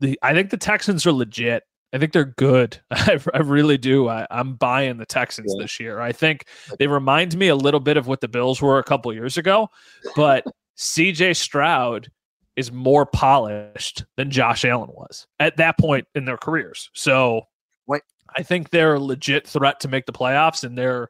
the 0.00 0.18
I 0.22 0.34
think 0.34 0.50
the 0.50 0.56
Texans 0.56 1.06
are 1.06 1.12
legit. 1.12 1.62
I 1.92 1.98
think 1.98 2.12
they're 2.12 2.24
good. 2.24 2.78
I, 2.90 3.18
I 3.34 3.38
really 3.38 3.78
do. 3.78 4.08
I, 4.08 4.26
am 4.30 4.54
buying 4.54 4.98
the 4.98 5.06
Texans 5.06 5.52
yeah. 5.56 5.62
this 5.62 5.80
year. 5.80 6.00
I 6.00 6.12
think 6.12 6.44
they 6.78 6.86
remind 6.86 7.36
me 7.36 7.48
a 7.48 7.56
little 7.56 7.80
bit 7.80 7.96
of 7.96 8.06
what 8.06 8.20
the 8.20 8.28
Bills 8.28 8.60
were 8.60 8.78
a 8.78 8.84
couple 8.84 9.12
years 9.12 9.36
ago, 9.36 9.68
but 10.14 10.44
CJ 10.78 11.36
Stroud 11.36 12.10
is 12.60 12.70
more 12.70 13.04
polished 13.06 14.04
than 14.16 14.30
Josh 14.30 14.64
Allen 14.64 14.90
was 14.92 15.26
at 15.40 15.56
that 15.56 15.78
point 15.78 16.06
in 16.14 16.24
their 16.24 16.36
careers. 16.36 16.90
So 16.92 17.48
Wait. 17.88 18.02
I 18.36 18.44
think 18.44 18.70
they're 18.70 18.94
a 18.94 19.00
legit 19.00 19.46
threat 19.48 19.80
to 19.80 19.88
make 19.88 20.06
the 20.06 20.12
playoffs, 20.12 20.62
and 20.62 20.78
they're 20.78 21.08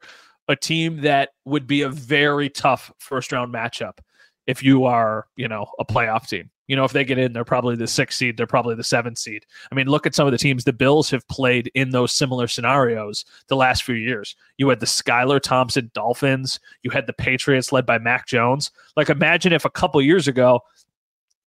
a 0.48 0.56
team 0.56 1.02
that 1.02 1.30
would 1.44 1.66
be 1.66 1.82
a 1.82 1.90
very 1.90 2.48
tough 2.48 2.90
first 2.98 3.32
round 3.32 3.52
matchup 3.52 3.98
if 4.46 4.62
you 4.62 4.84
are, 4.84 5.26
you 5.36 5.46
know, 5.46 5.66
a 5.78 5.84
playoff 5.84 6.28
team. 6.28 6.50
You 6.66 6.76
know, 6.76 6.84
if 6.84 6.92
they 6.92 7.04
get 7.04 7.18
in, 7.18 7.32
they're 7.32 7.44
probably 7.44 7.74
the 7.74 7.86
sixth 7.86 8.18
seed, 8.18 8.36
they're 8.36 8.46
probably 8.46 8.76
the 8.76 8.84
seventh 8.84 9.18
seed. 9.18 9.44
I 9.70 9.74
mean, 9.74 9.88
look 9.88 10.06
at 10.06 10.14
some 10.14 10.26
of 10.26 10.32
the 10.32 10.38
teams 10.38 10.64
the 10.64 10.72
Bills 10.72 11.10
have 11.10 11.26
played 11.28 11.70
in 11.74 11.90
those 11.90 12.12
similar 12.12 12.46
scenarios 12.46 13.24
the 13.48 13.56
last 13.56 13.82
few 13.82 13.96
years. 13.96 14.36
You 14.56 14.68
had 14.68 14.80
the 14.80 14.86
Skylar 14.86 15.40
Thompson 15.40 15.90
Dolphins, 15.94 16.60
you 16.82 16.90
had 16.90 17.06
the 17.06 17.12
Patriots 17.12 17.72
led 17.72 17.86
by 17.86 17.98
Mac 17.98 18.26
Jones. 18.26 18.70
Like, 18.96 19.10
imagine 19.10 19.52
if 19.52 19.64
a 19.64 19.70
couple 19.70 20.00
years 20.00 20.28
ago 20.28 20.60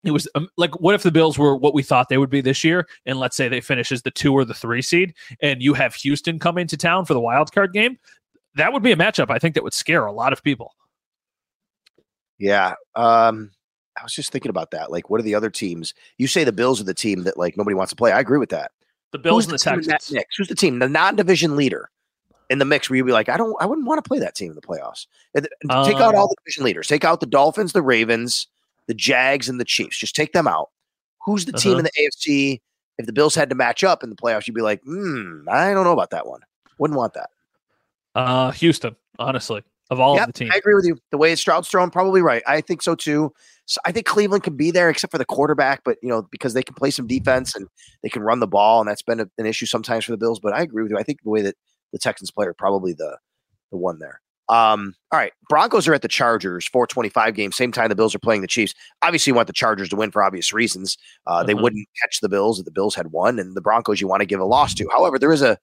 it 0.04 0.12
was 0.12 0.28
um, 0.36 0.50
like 0.58 0.80
what 0.80 0.96
if 0.96 1.04
the 1.04 1.12
bills 1.12 1.38
were 1.38 1.56
what 1.56 1.74
we 1.74 1.84
thought 1.84 2.10
they 2.10 2.18
would 2.18 2.30
be 2.30 2.42
this 2.42 2.64
year 2.64 2.88
and 3.06 3.20
let's 3.20 3.36
say 3.36 3.48
they 3.48 3.62
finish 3.62 3.92
as 3.92 4.02
the 4.02 4.12
two 4.12 4.34
or 4.34 4.46
the 4.46 4.54
three 4.54 4.82
seed 4.82 5.14
and 5.42 5.62
you 5.62 5.74
have 5.74 5.96
houston 5.96 6.40
coming 6.40 6.68
to 6.68 6.78
town 6.78 7.06
for 7.06 7.14
the 7.14 7.20
wild 7.20 7.52
card 7.52 7.74
game? 7.74 7.98
That 8.56 8.74
would 8.74 8.84
be 8.84 8.92
a 8.92 8.96
matchup 8.96 9.30
i 9.30 9.40
think 9.40 9.56
that 9.56 9.64
would 9.64 9.74
scare 9.74 10.06
a 10.06 10.12
lot 10.12 10.34
of 10.34 10.44
people. 10.44 10.74
Yeah 12.40 12.74
um 12.96 13.52
i 13.98 14.04
was 14.04 14.14
just 14.14 14.32
thinking 14.32 14.50
about 14.50 14.72
that 14.72 14.92
like 14.92 15.10
what 15.10 15.20
are 15.20 15.24
the 15.24 15.36
other 15.36 15.50
teams? 15.50 15.94
You 16.18 16.28
say 16.28 16.44
the 16.44 16.52
bills 16.52 16.82
are 16.82 16.86
the 16.86 16.94
team 16.94 17.24
that 17.24 17.38
like 17.38 17.58
nobody 17.58 17.76
wants 17.76 17.92
to 17.92 17.96
play 17.96 18.12
i 18.12 18.20
agree 18.20 18.40
with 18.40 18.50
that. 18.50 18.72
The 19.12 19.20
bills 19.20 19.46
Who's 19.46 19.66
and 19.66 19.80
the, 19.84 19.86
the 19.86 19.92
texans. 19.92 20.26
who's 20.38 20.48
the 20.48 20.56
team 20.56 20.80
the 20.80 20.90
non-division 20.90 21.56
leader 21.56 21.90
in 22.50 22.60
the 22.60 22.66
mix 22.66 22.90
where 22.90 22.98
you'd 22.98 23.06
be 23.06 23.14
like 23.14 23.30
i 23.30 23.38
don't 23.38 23.56
i 23.62 23.66
wouldn't 23.66 23.88
want 23.88 24.04
to 24.04 24.08
play 24.08 24.20
that 24.20 24.36
team 24.36 24.50
in 24.50 24.56
the 24.56 24.62
playoffs. 24.62 25.08
Take 25.36 25.96
out 25.96 26.14
all 26.16 26.24
um, 26.24 26.30
the 26.30 26.36
division 26.44 26.66
leaders 26.66 26.88
take 26.88 27.06
out 27.06 27.20
the 27.22 27.26
dolphins 27.26 27.72
the 27.72 27.82
ravens 27.82 28.48
the 28.88 28.94
Jags 28.94 29.50
and 29.50 29.60
the 29.60 29.66
Chiefs. 29.66 29.98
Just 29.98 30.16
take 30.16 30.34
them 30.34 30.48
out. 30.48 30.70
Who's 31.26 31.46
the 31.46 31.54
uh-huh. 31.54 31.62
team 31.62 31.78
in 31.80 31.86
the 31.86 31.92
AFC? 31.92 32.62
If 32.98 33.06
the 33.06 33.14
Bills 33.14 33.34
had 33.34 33.50
to 33.50 33.56
match 33.56 33.84
up 33.84 34.04
in 34.04 34.10
the 34.10 34.16
playoffs, 34.16 34.48
you'd 34.48 34.54
be 34.54 34.62
like, 34.62 34.82
hmm, 34.84 35.42
I 35.50 35.74
don't 35.74 35.84
know 35.84 35.94
about 35.94 36.12
that 36.12 36.28
one. 36.28 36.42
Wouldn't 36.78 36.98
want 36.98 37.14
that. 37.14 37.30
Uh, 38.14 38.52
Houston, 38.52 38.96
honestly, 39.18 39.64
of 39.90 40.00
all 40.00 40.16
yep, 40.16 40.28
of 40.28 40.34
the 40.34 40.40
teams. 40.40 40.52
I 40.54 40.58
agree 40.58 40.76
with 40.76 40.86
you. 40.86 40.98
The 41.12 41.18
way 41.18 41.34
Stroud's 41.36 41.68
thrown, 41.68 41.90
probably 41.90 42.22
right. 42.22 42.44
I 42.46 42.62
think 42.62 42.82
so 42.82 42.94
too. 42.94 43.34
So 43.66 43.80
I 43.86 43.92
think 43.92 44.06
Cleveland 44.06 44.44
can 44.44 44.56
be 44.56 44.70
there, 44.70 44.90
except 44.90 45.12
for 45.12 45.18
the 45.18 45.26
quarterback, 45.26 45.82
but 45.84 45.98
you 46.04 46.10
know 46.10 46.28
because 46.32 46.54
they 46.54 46.64
can 46.64 46.76
play 46.76 46.92
some 46.92 47.08
defense 47.08 47.56
and 47.56 47.68
they 48.04 48.10
can 48.10 48.22
run 48.22 48.40
the 48.40 48.48
ball, 48.48 48.82
and 48.82 48.90
that's 48.90 49.02
been 49.02 49.20
a, 49.20 49.28
an 49.38 49.46
issue 49.46 49.66
sometimes 49.66 50.06
for 50.06 50.12
the 50.12 50.18
Bills. 50.18 50.40
But 50.40 50.54
I 50.54 50.62
agree 50.62 50.84
with 50.84 50.92
you. 50.92 50.98
I 50.98 51.04
think 51.04 51.24
the 51.24 51.30
way 51.30 51.42
that 51.42 51.56
the 51.92 52.00
Texans 52.00 52.30
play 52.30 52.46
are 52.46 52.54
probably 52.54 52.94
the 52.94 53.18
the 53.72 53.78
one 53.78 54.00
there. 54.00 54.22
Um, 54.50 54.94
all 55.12 55.20
right, 55.20 55.32
Broncos 55.48 55.88
are 55.88 55.94
at 55.94 56.02
the 56.02 56.08
Chargers, 56.08 56.68
425 56.68 57.34
game, 57.34 57.52
same 57.52 57.72
time 57.72 57.90
the 57.90 57.96
Bills 57.96 58.14
are 58.14 58.20
playing 58.20 58.42
the 58.42 58.48
Chiefs. 58.48 58.74
Obviously, 59.02 59.32
you 59.32 59.36
want 59.36 59.48
the 59.48 59.54
Chargers 59.54 59.90
to 59.90 59.96
win 59.96 60.12
for 60.12 60.22
obvious 60.22 60.52
reasons. 60.52 60.98
Uh, 61.26 61.32
uh-huh. 61.32 61.44
They 61.44 61.54
wouldn't 61.54 61.88
catch 62.02 62.20
the 62.20 62.30
Bills 62.30 62.60
if 62.60 62.66
the 62.66 62.72
Bills 62.72 62.96
had 62.96 63.12
won, 63.12 63.40
and 63.40 63.56
the 63.56 63.62
Broncos 63.62 64.02
you 64.02 64.08
want 64.08 64.22
to 64.22 64.26
give 64.26 64.40
a 64.40 64.46
loss 64.46 64.74
to. 64.76 64.88
However, 64.92 65.18
there 65.18 65.32
is 65.32 65.42
a 65.42 65.58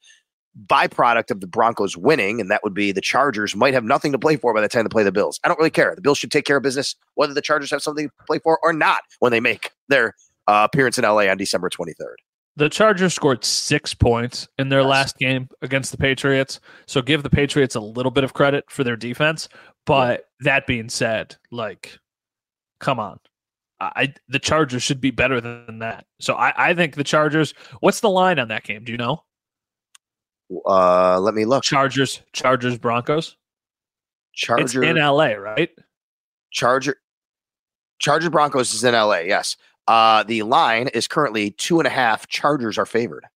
byproduct 0.66 1.30
of 1.30 1.40
the 1.40 1.46
Broncos 1.46 1.96
winning, 1.96 2.40
and 2.40 2.50
that 2.50 2.62
would 2.64 2.74
be 2.74 2.92
the 2.92 3.00
Chargers 3.00 3.54
might 3.54 3.74
have 3.74 3.84
nothing 3.84 4.12
to 4.12 4.18
play 4.18 4.36
for 4.36 4.54
by 4.54 4.60
the 4.60 4.68
time 4.68 4.84
they 4.84 4.88
play 4.88 5.04
the 5.04 5.12
Bills. 5.12 5.38
I 5.44 5.48
don't 5.48 5.58
really 5.58 5.70
care. 5.70 5.94
The 5.94 6.02
Bills 6.02 6.18
should 6.18 6.30
take 6.30 6.44
care 6.44 6.56
of 6.56 6.62
business, 6.62 6.96
whether 7.14 7.34
the 7.34 7.42
Chargers 7.42 7.70
have 7.70 7.82
something 7.82 8.08
to 8.08 8.24
play 8.26 8.38
for 8.38 8.58
or 8.62 8.72
not 8.72 9.02
when 9.20 9.32
they 9.32 9.40
make 9.40 9.70
their 9.88 10.14
uh, 10.48 10.66
appearance 10.70 10.98
in 10.98 11.04
LA 11.04 11.28
on 11.28 11.36
December 11.36 11.68
23rd. 11.70 12.16
The 12.56 12.68
Chargers 12.68 13.14
scored 13.14 13.44
six 13.44 13.94
points 13.94 14.48
in 14.58 14.68
their 14.68 14.80
yes. 14.80 14.88
last 14.88 15.18
game 15.18 15.48
against 15.62 15.92
the 15.92 15.96
Patriots. 15.96 16.60
So 16.86 17.00
give 17.00 17.22
the 17.22 17.30
Patriots 17.30 17.74
a 17.74 17.80
little 17.80 18.10
bit 18.10 18.24
of 18.24 18.34
credit 18.34 18.64
for 18.68 18.84
their 18.84 18.96
defense. 18.96 19.48
But 19.86 20.24
that 20.40 20.66
being 20.66 20.88
said, 20.88 21.36
like, 21.50 21.98
come 22.80 22.98
on. 22.98 23.18
I 23.80 24.12
the 24.28 24.38
Chargers 24.38 24.82
should 24.82 25.00
be 25.00 25.10
better 25.10 25.40
than 25.40 25.78
that. 25.78 26.04
So 26.20 26.34
I, 26.34 26.70
I 26.70 26.74
think 26.74 26.96
the 26.96 27.04
Chargers. 27.04 27.54
What's 27.80 28.00
the 28.00 28.10
line 28.10 28.38
on 28.38 28.48
that 28.48 28.64
game? 28.64 28.84
Do 28.84 28.92
you 28.92 28.98
know? 28.98 29.22
Uh, 30.66 31.18
let 31.18 31.34
me 31.34 31.46
look. 31.46 31.62
Chargers, 31.62 32.20
Chargers, 32.32 32.76
Broncos. 32.76 33.36
Chargers 34.34 34.76
it's 34.76 34.84
in 34.84 34.96
LA, 34.96 35.32
right? 35.32 35.70
Charger, 36.50 36.96
Chargers 37.98 38.30
Broncos 38.30 38.74
is 38.74 38.84
in 38.84 38.94
LA. 38.94 39.18
Yes. 39.18 39.56
Uh, 39.90 40.22
the 40.22 40.44
line 40.44 40.86
is 40.94 41.08
currently 41.08 41.50
two 41.50 41.80
and 41.80 41.86
a 41.88 41.90
half. 41.90 42.28
Chargers 42.28 42.78
are 42.78 42.86
favored. 42.86 43.26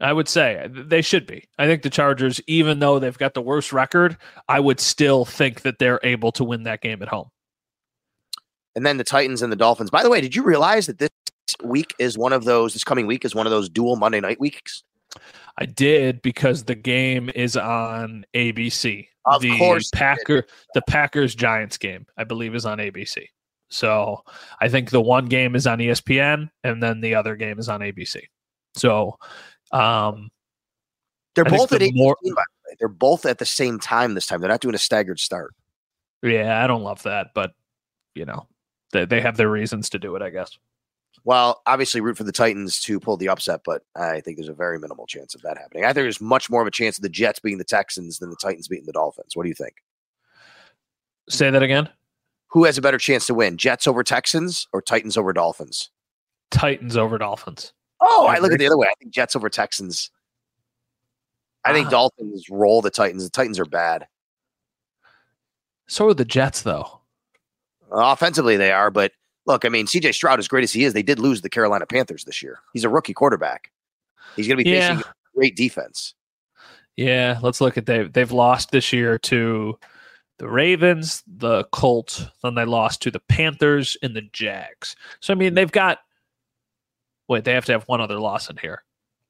I 0.00 0.14
would 0.14 0.30
say 0.30 0.66
they 0.70 1.02
should 1.02 1.26
be. 1.26 1.44
I 1.58 1.66
think 1.66 1.82
the 1.82 1.90
Chargers, 1.90 2.40
even 2.46 2.78
though 2.78 2.98
they've 2.98 3.18
got 3.18 3.34
the 3.34 3.42
worst 3.42 3.70
record, 3.70 4.16
I 4.48 4.60
would 4.60 4.80
still 4.80 5.26
think 5.26 5.60
that 5.60 5.78
they're 5.78 6.00
able 6.02 6.32
to 6.32 6.42
win 6.42 6.62
that 6.62 6.80
game 6.80 7.02
at 7.02 7.08
home. 7.08 7.28
And 8.74 8.86
then 8.86 8.96
the 8.96 9.04
Titans 9.04 9.42
and 9.42 9.52
the 9.52 9.56
Dolphins. 9.56 9.90
By 9.90 10.02
the 10.02 10.08
way, 10.08 10.22
did 10.22 10.34
you 10.34 10.42
realize 10.42 10.86
that 10.86 10.96
this 10.96 11.10
week 11.62 11.92
is 11.98 12.16
one 12.16 12.32
of 12.32 12.44
those, 12.44 12.72
this 12.72 12.82
coming 12.82 13.06
week 13.06 13.26
is 13.26 13.34
one 13.34 13.46
of 13.46 13.50
those 13.50 13.68
dual 13.68 13.96
Monday 13.96 14.20
night 14.20 14.40
weeks? 14.40 14.82
I 15.58 15.66
did 15.66 16.22
because 16.22 16.64
the 16.64 16.76
game 16.76 17.30
is 17.34 17.58
on 17.58 18.24
ABC. 18.32 19.06
Of 19.26 19.42
the 19.42 19.58
course. 19.58 19.90
Packer 19.92 20.46
the 20.72 20.80
Packers 20.80 21.34
Giants 21.34 21.76
game, 21.76 22.06
I 22.16 22.24
believe, 22.24 22.54
is 22.54 22.64
on 22.64 22.78
ABC. 22.78 23.26
So 23.70 24.24
I 24.60 24.68
think 24.68 24.90
the 24.90 25.00
one 25.00 25.26
game 25.26 25.54
is 25.54 25.66
on 25.66 25.78
ESPN 25.78 26.50
and 26.64 26.82
then 26.82 27.00
the 27.00 27.14
other 27.14 27.36
game 27.36 27.58
is 27.58 27.68
on 27.68 27.80
ABC. 27.80 28.22
So 28.74 29.16
um, 29.72 30.28
they're 31.34 31.46
I 31.46 31.50
both 31.50 31.72
at 31.72 31.80
the 31.80 31.92
more, 31.94 32.16
They're 32.78 32.88
both 32.88 33.24
at 33.26 33.38
the 33.38 33.46
same 33.46 33.78
time 33.78 34.14
this 34.14 34.26
time. 34.26 34.40
They're 34.40 34.50
not 34.50 34.60
doing 34.60 34.74
a 34.74 34.78
staggered 34.78 35.20
start. 35.20 35.54
Yeah, 36.22 36.62
I 36.62 36.66
don't 36.66 36.82
love 36.82 37.02
that, 37.04 37.28
but 37.34 37.52
you 38.14 38.24
know, 38.24 38.46
they, 38.92 39.04
they 39.04 39.20
have 39.20 39.36
their 39.36 39.48
reasons 39.48 39.88
to 39.90 39.98
do 39.98 40.16
it, 40.16 40.22
I 40.22 40.30
guess. 40.30 40.58
Well, 41.24 41.62
obviously, 41.66 42.00
root 42.00 42.16
for 42.16 42.24
the 42.24 42.32
Titans 42.32 42.80
to 42.80 42.98
pull 42.98 43.16
the 43.16 43.28
upset, 43.28 43.60
but 43.64 43.82
I 43.94 44.20
think 44.20 44.36
there's 44.36 44.48
a 44.48 44.54
very 44.54 44.78
minimal 44.78 45.06
chance 45.06 45.34
of 45.34 45.42
that 45.42 45.58
happening. 45.58 45.84
I 45.84 45.88
think 45.88 46.04
there's 46.04 46.20
much 46.20 46.50
more 46.50 46.62
of 46.62 46.66
a 46.66 46.72
chance 46.72 46.98
of 46.98 47.02
the 47.02 47.08
Jets 47.08 47.40
beating 47.40 47.58
the 47.58 47.64
Texans 47.64 48.18
than 48.18 48.30
the 48.30 48.36
Titans 48.36 48.68
beating 48.68 48.86
the 48.86 48.92
Dolphins. 48.92 49.36
What 49.36 49.44
do 49.44 49.48
you 49.48 49.54
think? 49.54 49.74
Say 51.28 51.50
that 51.50 51.62
again 51.62 51.88
who 52.50 52.64
has 52.64 52.78
a 52.78 52.82
better 52.82 52.98
chance 52.98 53.26
to 53.26 53.34
win? 53.34 53.56
Jets 53.56 53.86
over 53.86 54.02
Texans 54.02 54.66
or 54.72 54.82
Titans 54.82 55.16
over 55.16 55.32
Dolphins? 55.32 55.90
Titans 56.50 56.96
over 56.96 57.16
Dolphins. 57.18 57.72
Oh, 58.00 58.26
I, 58.26 58.36
I 58.36 58.38
look 58.38 58.52
at 58.52 58.58
the 58.58 58.66
other 58.66 58.78
way. 58.78 58.88
I 58.88 58.94
think 58.98 59.12
Jets 59.12 59.36
over 59.36 59.48
Texans. 59.48 60.10
I 61.64 61.72
think 61.72 61.88
uh, 61.88 61.90
Dolphins 61.90 62.48
roll 62.50 62.80
the 62.82 62.90
Titans. 62.90 63.24
The 63.24 63.30
Titans 63.30 63.58
are 63.58 63.66
bad. 63.66 64.06
So 65.86 66.08
are 66.08 66.14
the 66.14 66.24
Jets, 66.24 66.62
though. 66.62 67.00
Offensively, 67.92 68.56
they 68.56 68.72
are. 68.72 68.90
But 68.90 69.12
look, 69.46 69.64
I 69.64 69.68
mean, 69.68 69.86
CJ 69.86 70.14
Stroud, 70.14 70.38
as 70.38 70.48
great 70.48 70.64
as 70.64 70.72
he 70.72 70.84
is, 70.84 70.92
they 70.92 71.02
did 71.02 71.18
lose 71.18 71.42
the 71.42 71.50
Carolina 71.50 71.86
Panthers 71.86 72.24
this 72.24 72.42
year. 72.42 72.60
He's 72.72 72.84
a 72.84 72.88
rookie 72.88 73.12
quarterback. 73.12 73.70
He's 74.36 74.46
going 74.46 74.58
to 74.58 74.64
be 74.64 74.70
facing 74.70 74.98
yeah. 74.98 75.02
great 75.34 75.56
defense. 75.56 76.14
Yeah, 76.96 77.38
let's 77.42 77.60
look 77.60 77.76
at 77.78 77.86
they 77.86 78.04
they've 78.04 78.30
lost 78.30 78.70
this 78.70 78.92
year 78.92 79.18
to 79.18 79.78
the 80.40 80.48
Ravens, 80.48 81.22
the 81.26 81.64
Colts, 81.64 82.24
then 82.42 82.54
they 82.54 82.64
lost 82.64 83.02
to 83.02 83.10
the 83.10 83.20
Panthers 83.20 83.94
and 84.02 84.16
the 84.16 84.22
Jags. 84.32 84.96
So 85.20 85.34
I 85.34 85.36
mean, 85.36 85.52
they've 85.52 85.70
got 85.70 85.98
wait, 87.28 87.44
they 87.44 87.52
have 87.52 87.66
to 87.66 87.72
have 87.72 87.84
one 87.84 88.00
other 88.00 88.18
loss 88.18 88.48
in 88.48 88.56
here. 88.56 88.82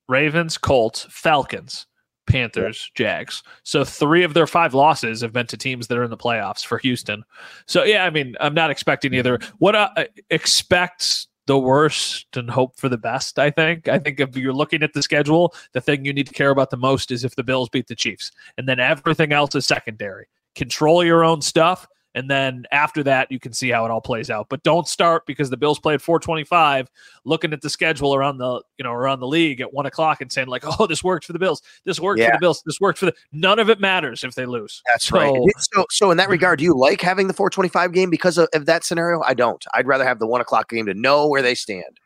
Ravens, 0.08 0.56
Colts, 0.56 1.08
Falcons, 1.10 1.88
Panthers, 2.28 2.92
Jags. 2.94 3.42
So 3.64 3.84
three 3.84 4.22
of 4.22 4.34
their 4.34 4.46
five 4.46 4.72
losses 4.72 5.20
have 5.20 5.32
been 5.32 5.48
to 5.48 5.56
teams 5.56 5.88
that 5.88 5.98
are 5.98 6.04
in 6.04 6.10
the 6.10 6.16
playoffs 6.16 6.64
for 6.64 6.78
Houston. 6.78 7.24
So 7.66 7.82
yeah, 7.82 8.04
I 8.04 8.10
mean, 8.10 8.36
I'm 8.40 8.54
not 8.54 8.70
expecting 8.70 9.12
either. 9.12 9.40
What 9.58 9.74
I 9.74 10.08
expect 10.30 11.26
the 11.46 11.58
worst 11.58 12.36
and 12.36 12.48
hope 12.48 12.78
for 12.78 12.88
the 12.88 12.96
best. 12.96 13.36
I 13.36 13.50
think. 13.50 13.88
I 13.88 13.98
think 13.98 14.20
if 14.20 14.36
you're 14.36 14.52
looking 14.52 14.84
at 14.84 14.92
the 14.92 15.02
schedule, 15.02 15.56
the 15.72 15.80
thing 15.80 16.04
you 16.04 16.12
need 16.12 16.28
to 16.28 16.34
care 16.34 16.50
about 16.50 16.70
the 16.70 16.76
most 16.76 17.10
is 17.10 17.24
if 17.24 17.34
the 17.34 17.42
Bills 17.42 17.68
beat 17.68 17.88
the 17.88 17.96
Chiefs, 17.96 18.30
and 18.56 18.68
then 18.68 18.78
everything 18.78 19.32
else 19.32 19.56
is 19.56 19.66
secondary. 19.66 20.28
Control 20.54 21.04
your 21.04 21.24
own 21.24 21.40
stuff 21.42 21.86
and 22.14 22.28
then 22.28 22.64
after 22.72 23.04
that, 23.04 23.30
you 23.30 23.38
can 23.38 23.52
see 23.52 23.68
how 23.70 23.84
it 23.84 23.90
all 23.92 24.00
plays 24.00 24.30
out. 24.30 24.48
But 24.50 24.64
don't 24.64 24.88
start 24.88 25.26
because 25.26 25.48
the 25.48 25.56
Bills 25.56 25.78
played 25.78 26.02
425, 26.02 26.90
looking 27.24 27.52
at 27.52 27.60
the 27.60 27.70
schedule 27.70 28.16
around 28.16 28.38
the, 28.38 28.62
you 28.78 28.82
know, 28.82 28.90
around 28.92 29.20
the 29.20 29.28
league 29.28 29.60
at 29.60 29.72
one 29.72 29.86
o'clock 29.86 30.20
and 30.20 30.30
saying, 30.32 30.48
like, 30.48 30.64
oh, 30.80 30.86
this 30.88 31.04
worked 31.04 31.24
for 31.24 31.32
the 31.32 31.38
Bills. 31.38 31.62
This 31.84 32.00
worked 32.00 32.18
Yeah. 32.18 32.26
for 32.30 32.32
the 32.32 32.38
Bills. 32.40 32.62
This 32.66 32.80
worked 32.80 32.98
for 32.98 33.06
the 33.06 33.14
none 33.30 33.60
of 33.60 33.70
it 33.70 33.80
matters 33.80 34.24
if 34.24 34.34
they 34.34 34.44
lose. 34.44 34.82
That's 34.88 35.06
So- 35.06 35.18
right. 35.18 35.40
So, 35.58 35.86
so 35.90 36.10
in 36.10 36.16
that 36.16 36.28
regard, 36.28 36.58
do 36.58 36.64
you 36.64 36.76
like 36.76 37.00
having 37.00 37.28
the 37.28 37.34
425 37.34 37.92
game 37.92 38.10
because 38.10 38.38
of, 38.38 38.48
of 38.54 38.66
that 38.66 38.84
scenario? 38.84 39.22
I 39.22 39.34
don't. 39.34 39.64
I'd 39.72 39.86
rather 39.86 40.04
have 40.04 40.18
the 40.18 40.26
one 40.26 40.40
o'clock 40.40 40.68
game 40.68 40.86
to 40.86 40.94
know 40.94 41.28
where 41.28 41.42
they 41.42 41.54
stand. 41.54 42.00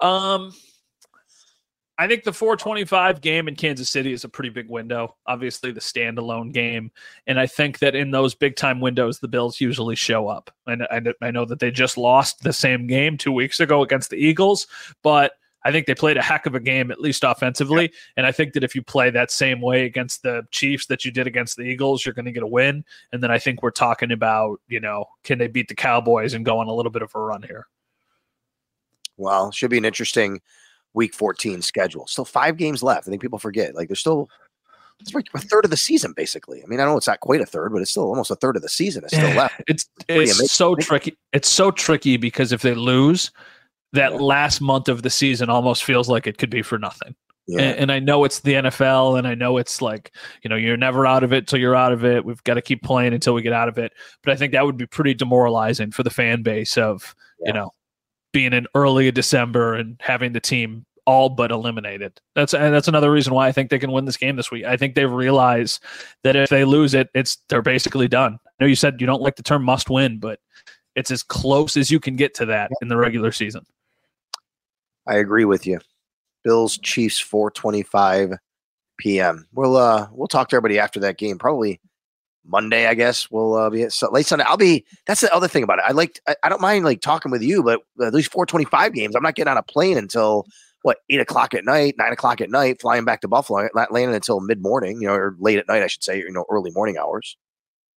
Um 0.00 0.52
I 1.96 2.08
think 2.08 2.24
the 2.24 2.32
425 2.32 3.20
game 3.20 3.46
in 3.46 3.54
Kansas 3.54 3.88
City 3.88 4.12
is 4.12 4.24
a 4.24 4.28
pretty 4.28 4.50
big 4.50 4.68
window. 4.68 5.14
Obviously, 5.26 5.70
the 5.70 5.80
standalone 5.80 6.52
game, 6.52 6.90
and 7.26 7.38
I 7.38 7.46
think 7.46 7.78
that 7.78 7.94
in 7.94 8.10
those 8.10 8.34
big 8.34 8.56
time 8.56 8.80
windows, 8.80 9.20
the 9.20 9.28
Bills 9.28 9.60
usually 9.60 9.94
show 9.94 10.26
up. 10.26 10.50
And 10.66 10.82
I, 10.84 11.02
I 11.22 11.30
know 11.30 11.44
that 11.44 11.60
they 11.60 11.70
just 11.70 11.96
lost 11.96 12.42
the 12.42 12.52
same 12.52 12.88
game 12.88 13.16
two 13.16 13.30
weeks 13.30 13.60
ago 13.60 13.82
against 13.82 14.10
the 14.10 14.16
Eagles, 14.16 14.66
but 15.02 15.34
I 15.64 15.72
think 15.72 15.86
they 15.86 15.94
played 15.94 16.16
a 16.16 16.22
heck 16.22 16.46
of 16.46 16.54
a 16.54 16.60
game, 16.60 16.90
at 16.90 17.00
least 17.00 17.24
offensively. 17.24 17.92
And 18.16 18.26
I 18.26 18.32
think 18.32 18.52
that 18.52 18.64
if 18.64 18.74
you 18.74 18.82
play 18.82 19.10
that 19.10 19.30
same 19.30 19.60
way 19.60 19.86
against 19.86 20.22
the 20.22 20.46
Chiefs 20.50 20.86
that 20.86 21.04
you 21.04 21.10
did 21.10 21.26
against 21.26 21.56
the 21.56 21.62
Eagles, 21.62 22.04
you're 22.04 22.14
going 22.14 22.26
to 22.26 22.32
get 22.32 22.42
a 22.42 22.46
win. 22.46 22.84
And 23.12 23.22
then 23.22 23.30
I 23.30 23.38
think 23.38 23.62
we're 23.62 23.70
talking 23.70 24.12
about, 24.12 24.60
you 24.68 24.80
know, 24.80 25.06
can 25.22 25.38
they 25.38 25.48
beat 25.48 25.68
the 25.68 25.74
Cowboys 25.74 26.34
and 26.34 26.44
go 26.44 26.58
on 26.58 26.66
a 26.66 26.74
little 26.74 26.92
bit 26.92 27.02
of 27.02 27.14
a 27.14 27.20
run 27.20 27.42
here? 27.42 27.66
Well, 29.16 29.52
should 29.52 29.70
be 29.70 29.78
an 29.78 29.84
interesting 29.84 30.40
week 30.94 31.14
14 31.14 31.60
schedule. 31.62 32.06
Still 32.06 32.24
five 32.24 32.56
games 32.56 32.82
left. 32.82 33.06
I 33.06 33.10
think 33.10 33.20
people 33.22 33.38
forget. 33.38 33.74
Like 33.74 33.88
there's 33.88 34.00
still 34.00 34.28
it's 35.00 35.12
like 35.12 35.26
a 35.34 35.38
third 35.38 35.64
of 35.64 35.70
the 35.70 35.76
season, 35.76 36.12
basically. 36.16 36.62
I 36.62 36.66
mean, 36.66 36.80
I 36.80 36.84
know 36.84 36.96
it's 36.96 37.08
not 37.08 37.20
quite 37.20 37.40
a 37.40 37.46
third, 37.46 37.72
but 37.72 37.82
it's 37.82 37.90
still 37.90 38.04
almost 38.04 38.30
a 38.30 38.36
third 38.36 38.56
of 38.56 38.62
the 38.62 38.68
season 38.68 39.04
is 39.04 39.10
still 39.10 39.26
eh, 39.26 39.36
left. 39.36 39.62
It's 39.66 39.88
pretty 40.06 40.22
it's 40.30 40.52
so 40.52 40.74
tricky. 40.76 41.16
It's 41.32 41.48
so 41.48 41.70
tricky 41.70 42.16
because 42.16 42.52
if 42.52 42.62
they 42.62 42.74
lose, 42.74 43.30
that 43.92 44.20
last 44.20 44.60
month 44.60 44.88
of 44.88 45.02
the 45.02 45.10
season 45.10 45.50
almost 45.50 45.84
feels 45.84 46.08
like 46.08 46.26
it 46.26 46.38
could 46.38 46.50
be 46.50 46.62
for 46.62 46.78
nothing. 46.78 47.14
Yeah. 47.46 47.60
And, 47.60 47.78
and 47.78 47.92
I 47.92 47.98
know 47.98 48.24
it's 48.24 48.40
the 48.40 48.54
NFL, 48.54 49.18
and 49.18 49.26
I 49.26 49.34
know 49.34 49.58
it's 49.58 49.82
like 49.82 50.12
you 50.42 50.48
know 50.48 50.56
you're 50.56 50.76
never 50.76 51.06
out 51.06 51.24
of 51.24 51.32
it 51.32 51.46
till 51.46 51.58
you're 51.58 51.76
out 51.76 51.92
of 51.92 52.04
it. 52.04 52.24
We've 52.24 52.42
got 52.44 52.54
to 52.54 52.62
keep 52.62 52.82
playing 52.82 53.12
until 53.12 53.34
we 53.34 53.42
get 53.42 53.52
out 53.52 53.68
of 53.68 53.76
it. 53.78 53.92
But 54.22 54.32
I 54.32 54.36
think 54.36 54.52
that 54.52 54.64
would 54.64 54.78
be 54.78 54.86
pretty 54.86 55.12
demoralizing 55.12 55.90
for 55.90 56.02
the 56.02 56.10
fan 56.10 56.42
base 56.42 56.78
of 56.78 57.14
Yeah. 57.40 57.48
you 57.48 57.52
know 57.54 57.74
being 58.34 58.52
in 58.52 58.66
early 58.74 59.10
December 59.12 59.74
and 59.74 59.96
having 60.00 60.32
the 60.32 60.40
team 60.40 60.84
all 61.06 61.30
but 61.30 61.50
eliminated. 61.50 62.20
That's 62.34 62.52
and 62.52 62.74
that's 62.74 62.88
another 62.88 63.10
reason 63.10 63.32
why 63.32 63.46
I 63.46 63.52
think 63.52 63.70
they 63.70 63.78
can 63.78 63.92
win 63.92 64.04
this 64.04 64.16
game 64.16 64.36
this 64.36 64.50
week. 64.50 64.64
I 64.64 64.76
think 64.76 64.94
they 64.94 65.06
realize 65.06 65.80
that 66.24 66.36
if 66.36 66.50
they 66.50 66.64
lose 66.64 66.92
it, 66.92 67.08
it's 67.14 67.36
they're 67.48 67.62
basically 67.62 68.08
done. 68.08 68.38
I 68.46 68.50
know 68.60 68.66
you 68.66 68.76
said 68.76 69.00
you 69.00 69.06
don't 69.06 69.22
like 69.22 69.36
the 69.36 69.42
term 69.42 69.62
must 69.62 69.88
win, 69.88 70.18
but 70.18 70.40
it's 70.96 71.10
as 71.10 71.22
close 71.22 71.76
as 71.76 71.90
you 71.90 72.00
can 72.00 72.16
get 72.16 72.34
to 72.34 72.46
that 72.46 72.70
in 72.82 72.88
the 72.88 72.96
regular 72.96 73.32
season. 73.32 73.64
I 75.06 75.16
agree 75.16 75.44
with 75.44 75.66
you. 75.66 75.80
Bills 76.42 76.78
Chiefs 76.78 77.20
425 77.20 78.32
p.m. 78.98 79.46
We'll 79.52 79.76
uh 79.76 80.08
we'll 80.12 80.28
talk 80.28 80.48
to 80.48 80.56
everybody 80.56 80.78
after 80.78 81.00
that 81.00 81.18
game. 81.18 81.38
Probably 81.38 81.80
Monday, 82.46 82.86
I 82.86 82.94
guess. 82.94 83.30
We'll 83.30 83.54
uh, 83.54 83.70
be 83.70 83.88
so 83.88 84.10
late 84.10 84.26
Sunday. 84.26 84.44
I'll 84.46 84.56
be. 84.56 84.84
That's 85.06 85.20
the 85.20 85.34
other 85.34 85.48
thing 85.48 85.62
about 85.62 85.78
it. 85.78 85.84
I 85.86 85.92
like. 85.92 86.20
I, 86.26 86.36
I 86.42 86.48
don't 86.48 86.60
mind 86.60 86.84
like 86.84 87.00
talking 87.00 87.30
with 87.30 87.42
you, 87.42 87.62
but 87.62 87.80
uh, 88.00 88.10
these 88.10 88.26
425 88.26 88.92
games, 88.92 89.16
I'm 89.16 89.22
not 89.22 89.34
getting 89.34 89.50
on 89.50 89.56
a 89.56 89.62
plane 89.62 89.98
until 89.98 90.46
what 90.82 90.98
eight 91.08 91.20
o'clock 91.20 91.54
at 91.54 91.64
night, 91.64 91.94
nine 91.98 92.12
o'clock 92.12 92.40
at 92.40 92.50
night, 92.50 92.80
flying 92.80 93.04
back 93.04 93.22
to 93.22 93.28
Buffalo, 93.28 93.68
not 93.74 93.90
landing 93.92 94.14
until 94.14 94.40
mid 94.40 94.62
morning, 94.62 95.00
you 95.00 95.08
know, 95.08 95.14
or 95.14 95.34
late 95.40 95.58
at 95.58 95.66
night, 95.66 95.82
I 95.82 95.86
should 95.86 96.04
say, 96.04 96.18
you 96.18 96.30
know, 96.30 96.44
early 96.50 96.70
morning 96.72 96.98
hours. 96.98 97.36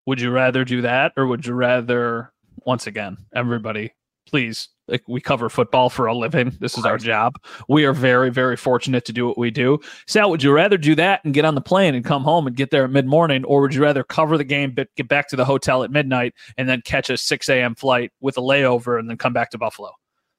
Would 0.06 0.22
you 0.22 0.32
rather 0.32 0.64
do 0.64 0.82
that, 0.82 1.12
or 1.18 1.28
would 1.28 1.46
you 1.46 1.54
rather? 1.54 2.32
Once 2.66 2.88
again, 2.88 3.18
everybody, 3.34 3.94
please. 4.28 4.70
Like 4.88 5.04
we 5.08 5.20
cover 5.20 5.50
football 5.50 5.90
for 5.90 6.06
a 6.06 6.16
living. 6.16 6.56
This 6.62 6.78
is 6.78 6.86
our 6.86 6.98
job. 6.98 7.42
We 7.68 7.84
are 7.86 7.94
very, 7.94 8.30
very 8.30 8.56
fortunate 8.56 9.04
to 9.06 9.14
do 9.14 9.28
what 9.28 9.38
we 9.38 9.52
do. 9.52 9.80
Sal, 10.06 10.30
would 10.30 10.42
you 10.42 10.52
rather 10.52 10.78
do 10.78 10.96
that 10.96 11.26
and 11.26 11.34
get 11.34 11.44
on 11.44 11.56
the 11.56 11.62
plane 11.62 11.94
and 11.94 12.06
come 12.06 12.24
home 12.24 12.48
and 12.48 12.56
get 12.56 12.72
there 12.72 12.86
at 12.86 12.92
mid 12.92 13.06
morning, 13.06 13.44
or 13.44 13.62
would 13.62 13.74
you 13.74 13.82
rather 13.82 14.04
cover 14.04 14.38
the 14.38 14.46
game, 14.46 14.72
but 14.72 14.88
get 14.96 15.10
back 15.10 15.28
to 15.30 15.36
the 15.36 15.44
hotel 15.44 15.84
at 15.84 15.92
midnight 15.92 16.34
and 16.58 16.70
then 16.70 16.82
catch 16.86 17.10
a 17.10 17.18
six 17.18 17.50
a.m. 17.50 17.76
flight 17.76 18.12
with 18.22 18.38
a 18.38 18.42
layover 18.42 18.98
and 18.98 19.10
then 19.10 19.18
come 19.18 19.34
back 19.34 19.50
to 19.52 19.58
Buffalo? 19.58 19.92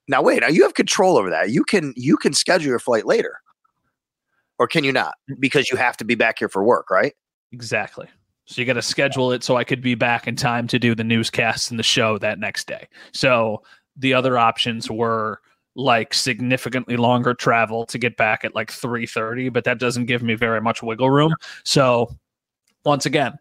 Now 0.06 0.22
wait, 0.22 0.40
now 0.40 0.48
you 0.48 0.62
have 0.62 0.74
control 0.74 1.18
over 1.18 1.28
that. 1.28 1.50
You 1.50 1.62
can 1.64 1.92
you 1.96 2.16
can 2.16 2.32
schedule 2.32 2.70
your 2.70 2.78
flight 2.78 3.04
later, 3.04 3.40
or 4.58 4.66
can 4.66 4.82
you 4.82 4.92
not? 4.92 5.14
Mm. 5.30 5.40
Because 5.40 5.70
you 5.70 5.76
have 5.76 5.96
to 5.98 6.04
be 6.04 6.14
back 6.14 6.38
here 6.38 6.48
for 6.48 6.64
work, 6.64 6.90
right? 6.90 7.12
Exactly. 7.52 8.08
So 8.48 8.62
you 8.62 8.66
got 8.66 8.74
to 8.74 8.82
schedule 8.82 9.30
it 9.32 9.44
so 9.44 9.56
I 9.56 9.64
could 9.64 9.82
be 9.82 9.94
back 9.94 10.26
in 10.26 10.34
time 10.34 10.66
to 10.68 10.78
do 10.78 10.94
the 10.94 11.04
newscasts 11.04 11.70
and 11.70 11.78
the 11.78 11.84
show 11.84 12.16
that 12.16 12.38
next 12.38 12.66
day. 12.66 12.88
So 13.12 13.62
the 13.98 14.14
other 14.14 14.38
options 14.38 14.90
were 14.90 15.40
like 15.74 16.12
significantly 16.12 16.96
longer 16.96 17.34
travel 17.34 17.86
to 17.86 17.98
get 17.98 18.16
back 18.16 18.44
at 18.44 18.54
like 18.54 18.70
3:30, 18.70 19.52
but 19.52 19.64
that 19.64 19.78
doesn't 19.78 20.06
give 20.06 20.22
me 20.22 20.34
very 20.34 20.60
much 20.60 20.82
wiggle 20.82 21.10
room. 21.10 21.34
So 21.64 22.16
once 22.84 23.06
again, 23.06 23.38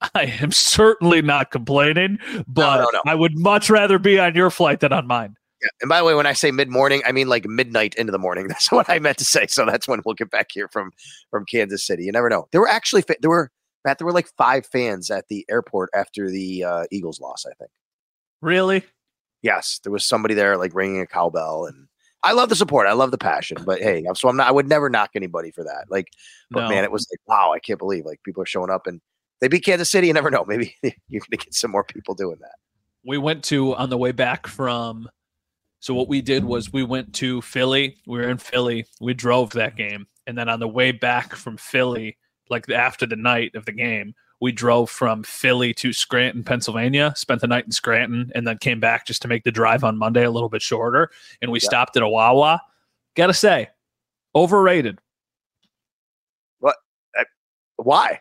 I 0.14 0.24
am 0.40 0.52
certainly 0.52 1.22
not 1.22 1.50
complaining, 1.50 2.18
but 2.46 2.78
no, 2.78 2.90
no. 2.92 3.00
I 3.04 3.14
would 3.14 3.38
much 3.38 3.70
rather 3.70 3.98
be 3.98 4.18
on 4.18 4.34
your 4.34 4.50
flight 4.50 4.80
than 4.80 4.92
on 4.92 5.06
mine. 5.06 5.36
Yeah. 5.62 5.68
And 5.80 5.88
by 5.88 5.98
the 5.98 6.04
way, 6.04 6.14
when 6.14 6.26
I 6.26 6.34
say 6.34 6.50
mid 6.50 6.68
morning, 6.68 7.02
I 7.06 7.12
mean 7.12 7.28
like 7.28 7.46
midnight 7.46 7.94
into 7.94 8.12
the 8.12 8.18
morning. 8.18 8.48
That's 8.48 8.70
what 8.70 8.88
I 8.88 8.98
meant 8.98 9.18
to 9.18 9.24
say. 9.24 9.46
So 9.46 9.64
that's 9.64 9.88
when 9.88 10.00
we'll 10.04 10.14
get 10.14 10.30
back 10.30 10.48
here 10.52 10.68
from 10.68 10.92
from 11.30 11.44
Kansas 11.46 11.86
City. 11.86 12.04
You 12.04 12.12
never 12.12 12.28
know. 12.28 12.48
There 12.52 12.60
were 12.60 12.68
actually 12.68 13.04
there 13.20 13.30
were 13.30 13.50
Matt. 13.84 13.98
There 13.98 14.06
were 14.06 14.12
like 14.12 14.28
five 14.36 14.66
fans 14.66 15.10
at 15.10 15.28
the 15.28 15.46
airport 15.50 15.90
after 15.94 16.30
the 16.30 16.64
uh, 16.64 16.84
Eagles 16.90 17.20
loss. 17.20 17.44
I 17.46 17.54
think. 17.54 17.70
Really? 18.42 18.84
Yes, 19.46 19.78
there 19.84 19.92
was 19.92 20.04
somebody 20.04 20.34
there 20.34 20.56
like 20.56 20.74
ringing 20.74 21.00
a 21.00 21.06
cowbell, 21.06 21.66
and 21.66 21.86
I 22.24 22.32
love 22.32 22.48
the 22.48 22.56
support. 22.56 22.88
I 22.88 22.94
love 22.94 23.12
the 23.12 23.18
passion. 23.18 23.58
But 23.64 23.80
hey, 23.80 24.04
so 24.14 24.28
I'm 24.28 24.36
not. 24.36 24.48
I 24.48 24.50
would 24.50 24.68
never 24.68 24.90
knock 24.90 25.10
anybody 25.14 25.52
for 25.52 25.62
that. 25.62 25.84
Like, 25.88 26.08
but 26.50 26.62
No. 26.64 26.68
man, 26.68 26.82
it 26.82 26.90
was 26.90 27.06
like 27.12 27.20
wow, 27.28 27.52
I 27.52 27.60
can't 27.60 27.78
believe 27.78 28.04
like 28.04 28.20
people 28.24 28.42
are 28.42 28.46
showing 28.46 28.70
up 28.70 28.88
and 28.88 29.00
they 29.40 29.46
beat 29.46 29.64
Kansas 29.64 29.88
City. 29.90 30.08
You 30.08 30.14
never 30.14 30.30
know. 30.32 30.44
Maybe 30.48 30.74
you're 30.82 31.20
gonna 31.30 31.38
get 31.44 31.54
some 31.54 31.70
more 31.70 31.84
people 31.84 32.14
doing 32.14 32.38
that. 32.40 32.56
we 33.04 33.18
went 33.18 33.44
to 33.44 33.74
on 33.76 33.88
the 33.90 33.98
way 33.98 34.10
back 34.12 34.48
from 34.48 35.08
so 35.78 35.94
what 35.94 36.08
we 36.08 36.20
did 36.20 36.44
was 36.44 36.72
we 36.72 36.82
went 36.82 37.14
to 37.16 37.40
Philly. 37.42 37.96
We 38.06 38.18
were 38.18 38.28
in 38.28 38.38
Philly. 38.38 38.86
We 39.00 39.14
drove 39.14 39.50
that 39.50 39.76
game. 39.76 40.06
And 40.26 40.36
then 40.36 40.48
on 40.48 40.58
the 40.58 40.66
way 40.66 40.90
back 40.90 41.36
from 41.36 41.56
Philly, 41.56 42.16
like 42.50 42.68
after 42.70 43.06
the 43.06 43.14
night 43.14 43.54
of 43.54 43.64
the 43.66 43.72
game, 43.72 44.12
we 44.40 44.52
drove 44.52 44.90
from 44.90 45.22
Philly 45.22 45.72
to 45.74 45.92
Scranton, 45.92 46.44
Pennsylvania, 46.44 47.12
spent 47.16 47.40
the 47.40 47.46
night 47.46 47.64
in 47.64 47.72
Scranton, 47.72 48.30
and 48.34 48.46
then 48.46 48.58
came 48.58 48.80
back 48.80 49.06
just 49.06 49.22
to 49.22 49.28
make 49.28 49.44
the 49.44 49.50
drive 49.50 49.82
on 49.82 49.96
Monday 49.96 50.24
a 50.24 50.30
little 50.30 50.48
bit 50.48 50.62
shorter. 50.62 51.10
And 51.40 51.50
we 51.50 51.58
Yeah. 51.60 51.68
stopped 51.68 51.96
at 51.96 52.02
a 52.02 52.08
Wawa. 52.08 52.60
Gotta 53.14 53.34
say, 53.34 53.70
overrated. 54.34 54.98
What? 56.58 56.76
Why? 57.76 58.20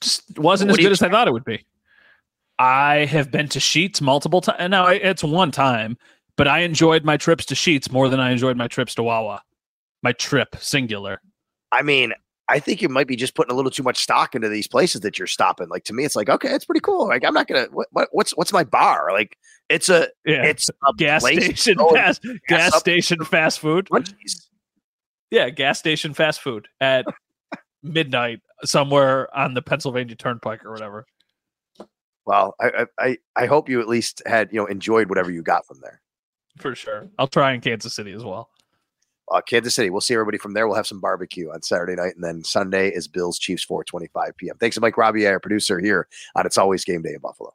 just 0.00 0.36
wasn't 0.36 0.70
What 0.70 0.80
as 0.80 0.84
good 0.84 0.92
as 0.92 1.02
I 1.02 1.08
thought 1.08 1.28
it 1.28 1.32
would 1.32 1.44
be. 1.44 1.64
I 2.58 3.04
have 3.06 3.30
been 3.30 3.48
to 3.48 3.58
Sheetz 3.60 4.00
multiple 4.00 4.40
times. 4.40 4.70
Now 4.70 4.86
it's 4.88 5.22
one 5.24 5.50
time, 5.50 5.96
but 6.36 6.48
I 6.48 6.60
enjoyed 6.60 7.04
my 7.04 7.16
trips 7.16 7.44
to 7.46 7.54
Sheetz 7.54 7.90
more 7.90 8.08
than 8.08 8.20
I 8.20 8.30
enjoyed 8.30 8.56
my 8.56 8.68
trips 8.68 8.94
to 8.96 9.02
Wawa. 9.02 9.42
My 10.02 10.12
trip, 10.12 10.56
singular. 10.58 11.20
I 11.70 11.82
mean, 11.82 12.12
I 12.48 12.58
think 12.58 12.82
you 12.82 12.88
might 12.88 13.06
be 13.06 13.16
just 13.16 13.34
putting 13.34 13.52
a 13.52 13.54
little 13.56 13.70
too 13.70 13.82
much 13.82 14.02
stock 14.02 14.34
into 14.34 14.48
these 14.48 14.66
places 14.66 15.00
that 15.02 15.18
you're 15.18 15.26
stopping. 15.28 15.68
Like 15.68 15.84
to 15.84 15.92
me, 15.92 16.04
it's 16.04 16.16
like 16.16 16.28
okay, 16.28 16.50
it's 16.52 16.64
pretty 16.64 16.80
cool. 16.80 17.06
Like 17.08 17.24
I'm 17.24 17.34
not 17.34 17.46
gonna 17.46 17.66
what, 17.72 17.88
what 17.92 18.08
what's 18.12 18.32
what's 18.36 18.52
my 18.52 18.64
bar? 18.64 19.10
Like 19.12 19.36
it's 19.68 19.88
a 19.88 20.08
Yeah. 20.26 20.44
it's 20.44 20.68
a 20.68 20.92
gas 20.96 21.22
station 21.24 21.74
to 21.78 21.78
go 21.78 21.88
and 21.90 21.96
fast 21.98 22.26
gas 22.48 22.72
up- 22.74 22.80
station 22.80 23.24
fast 23.24 23.60
food. 23.60 23.88
Yeah, 25.30 25.48
gas 25.50 25.78
station 25.78 26.12
fast 26.14 26.40
food 26.42 26.68
at 26.80 27.06
midnight 27.82 28.40
somewhere 28.64 29.34
on 29.36 29.54
the 29.54 29.62
Pennsylvania 29.62 30.14
Turnpike 30.16 30.64
or 30.64 30.72
whatever. 30.72 31.06
Well, 32.26 32.54
I, 32.60 32.66
I 32.66 32.86
I 33.06 33.18
I 33.36 33.46
hope 33.46 33.68
you 33.68 33.80
at 33.80 33.88
least 33.88 34.20
had 34.26 34.50
you 34.52 34.58
know 34.60 34.66
enjoyed 34.66 35.08
whatever 35.08 35.30
you 35.30 35.42
got 35.42 35.66
from 35.66 35.78
there. 35.80 36.00
For 36.58 36.74
sure. 36.74 37.08
I'll 37.18 37.28
try 37.28 37.52
in 37.52 37.60
Kansas 37.62 37.94
City 37.94 38.12
as 38.12 38.24
well. 38.24 38.50
Uh, 39.32 39.40
Kansas 39.40 39.74
City. 39.74 39.88
We'll 39.90 40.02
see 40.02 40.14
everybody 40.14 40.38
from 40.38 40.52
there. 40.52 40.66
We'll 40.68 40.76
have 40.76 40.86
some 40.86 41.00
barbecue 41.00 41.50
on 41.50 41.62
Saturday 41.62 41.94
night, 41.94 42.14
and 42.14 42.22
then 42.22 42.44
Sunday 42.44 42.90
is 42.90 43.08
Bills 43.08 43.38
Chiefs 43.38 43.64
4:25 43.64 44.36
p.m. 44.36 44.56
Thanks 44.58 44.74
to 44.74 44.80
Mike 44.80 44.96
Robbie, 44.96 45.26
our 45.26 45.40
producer 45.40 45.78
here 45.78 46.06
on 46.36 46.46
It's 46.46 46.58
Always 46.58 46.84
Game 46.84 47.02
Day 47.02 47.14
in 47.14 47.20
Buffalo. 47.20 47.54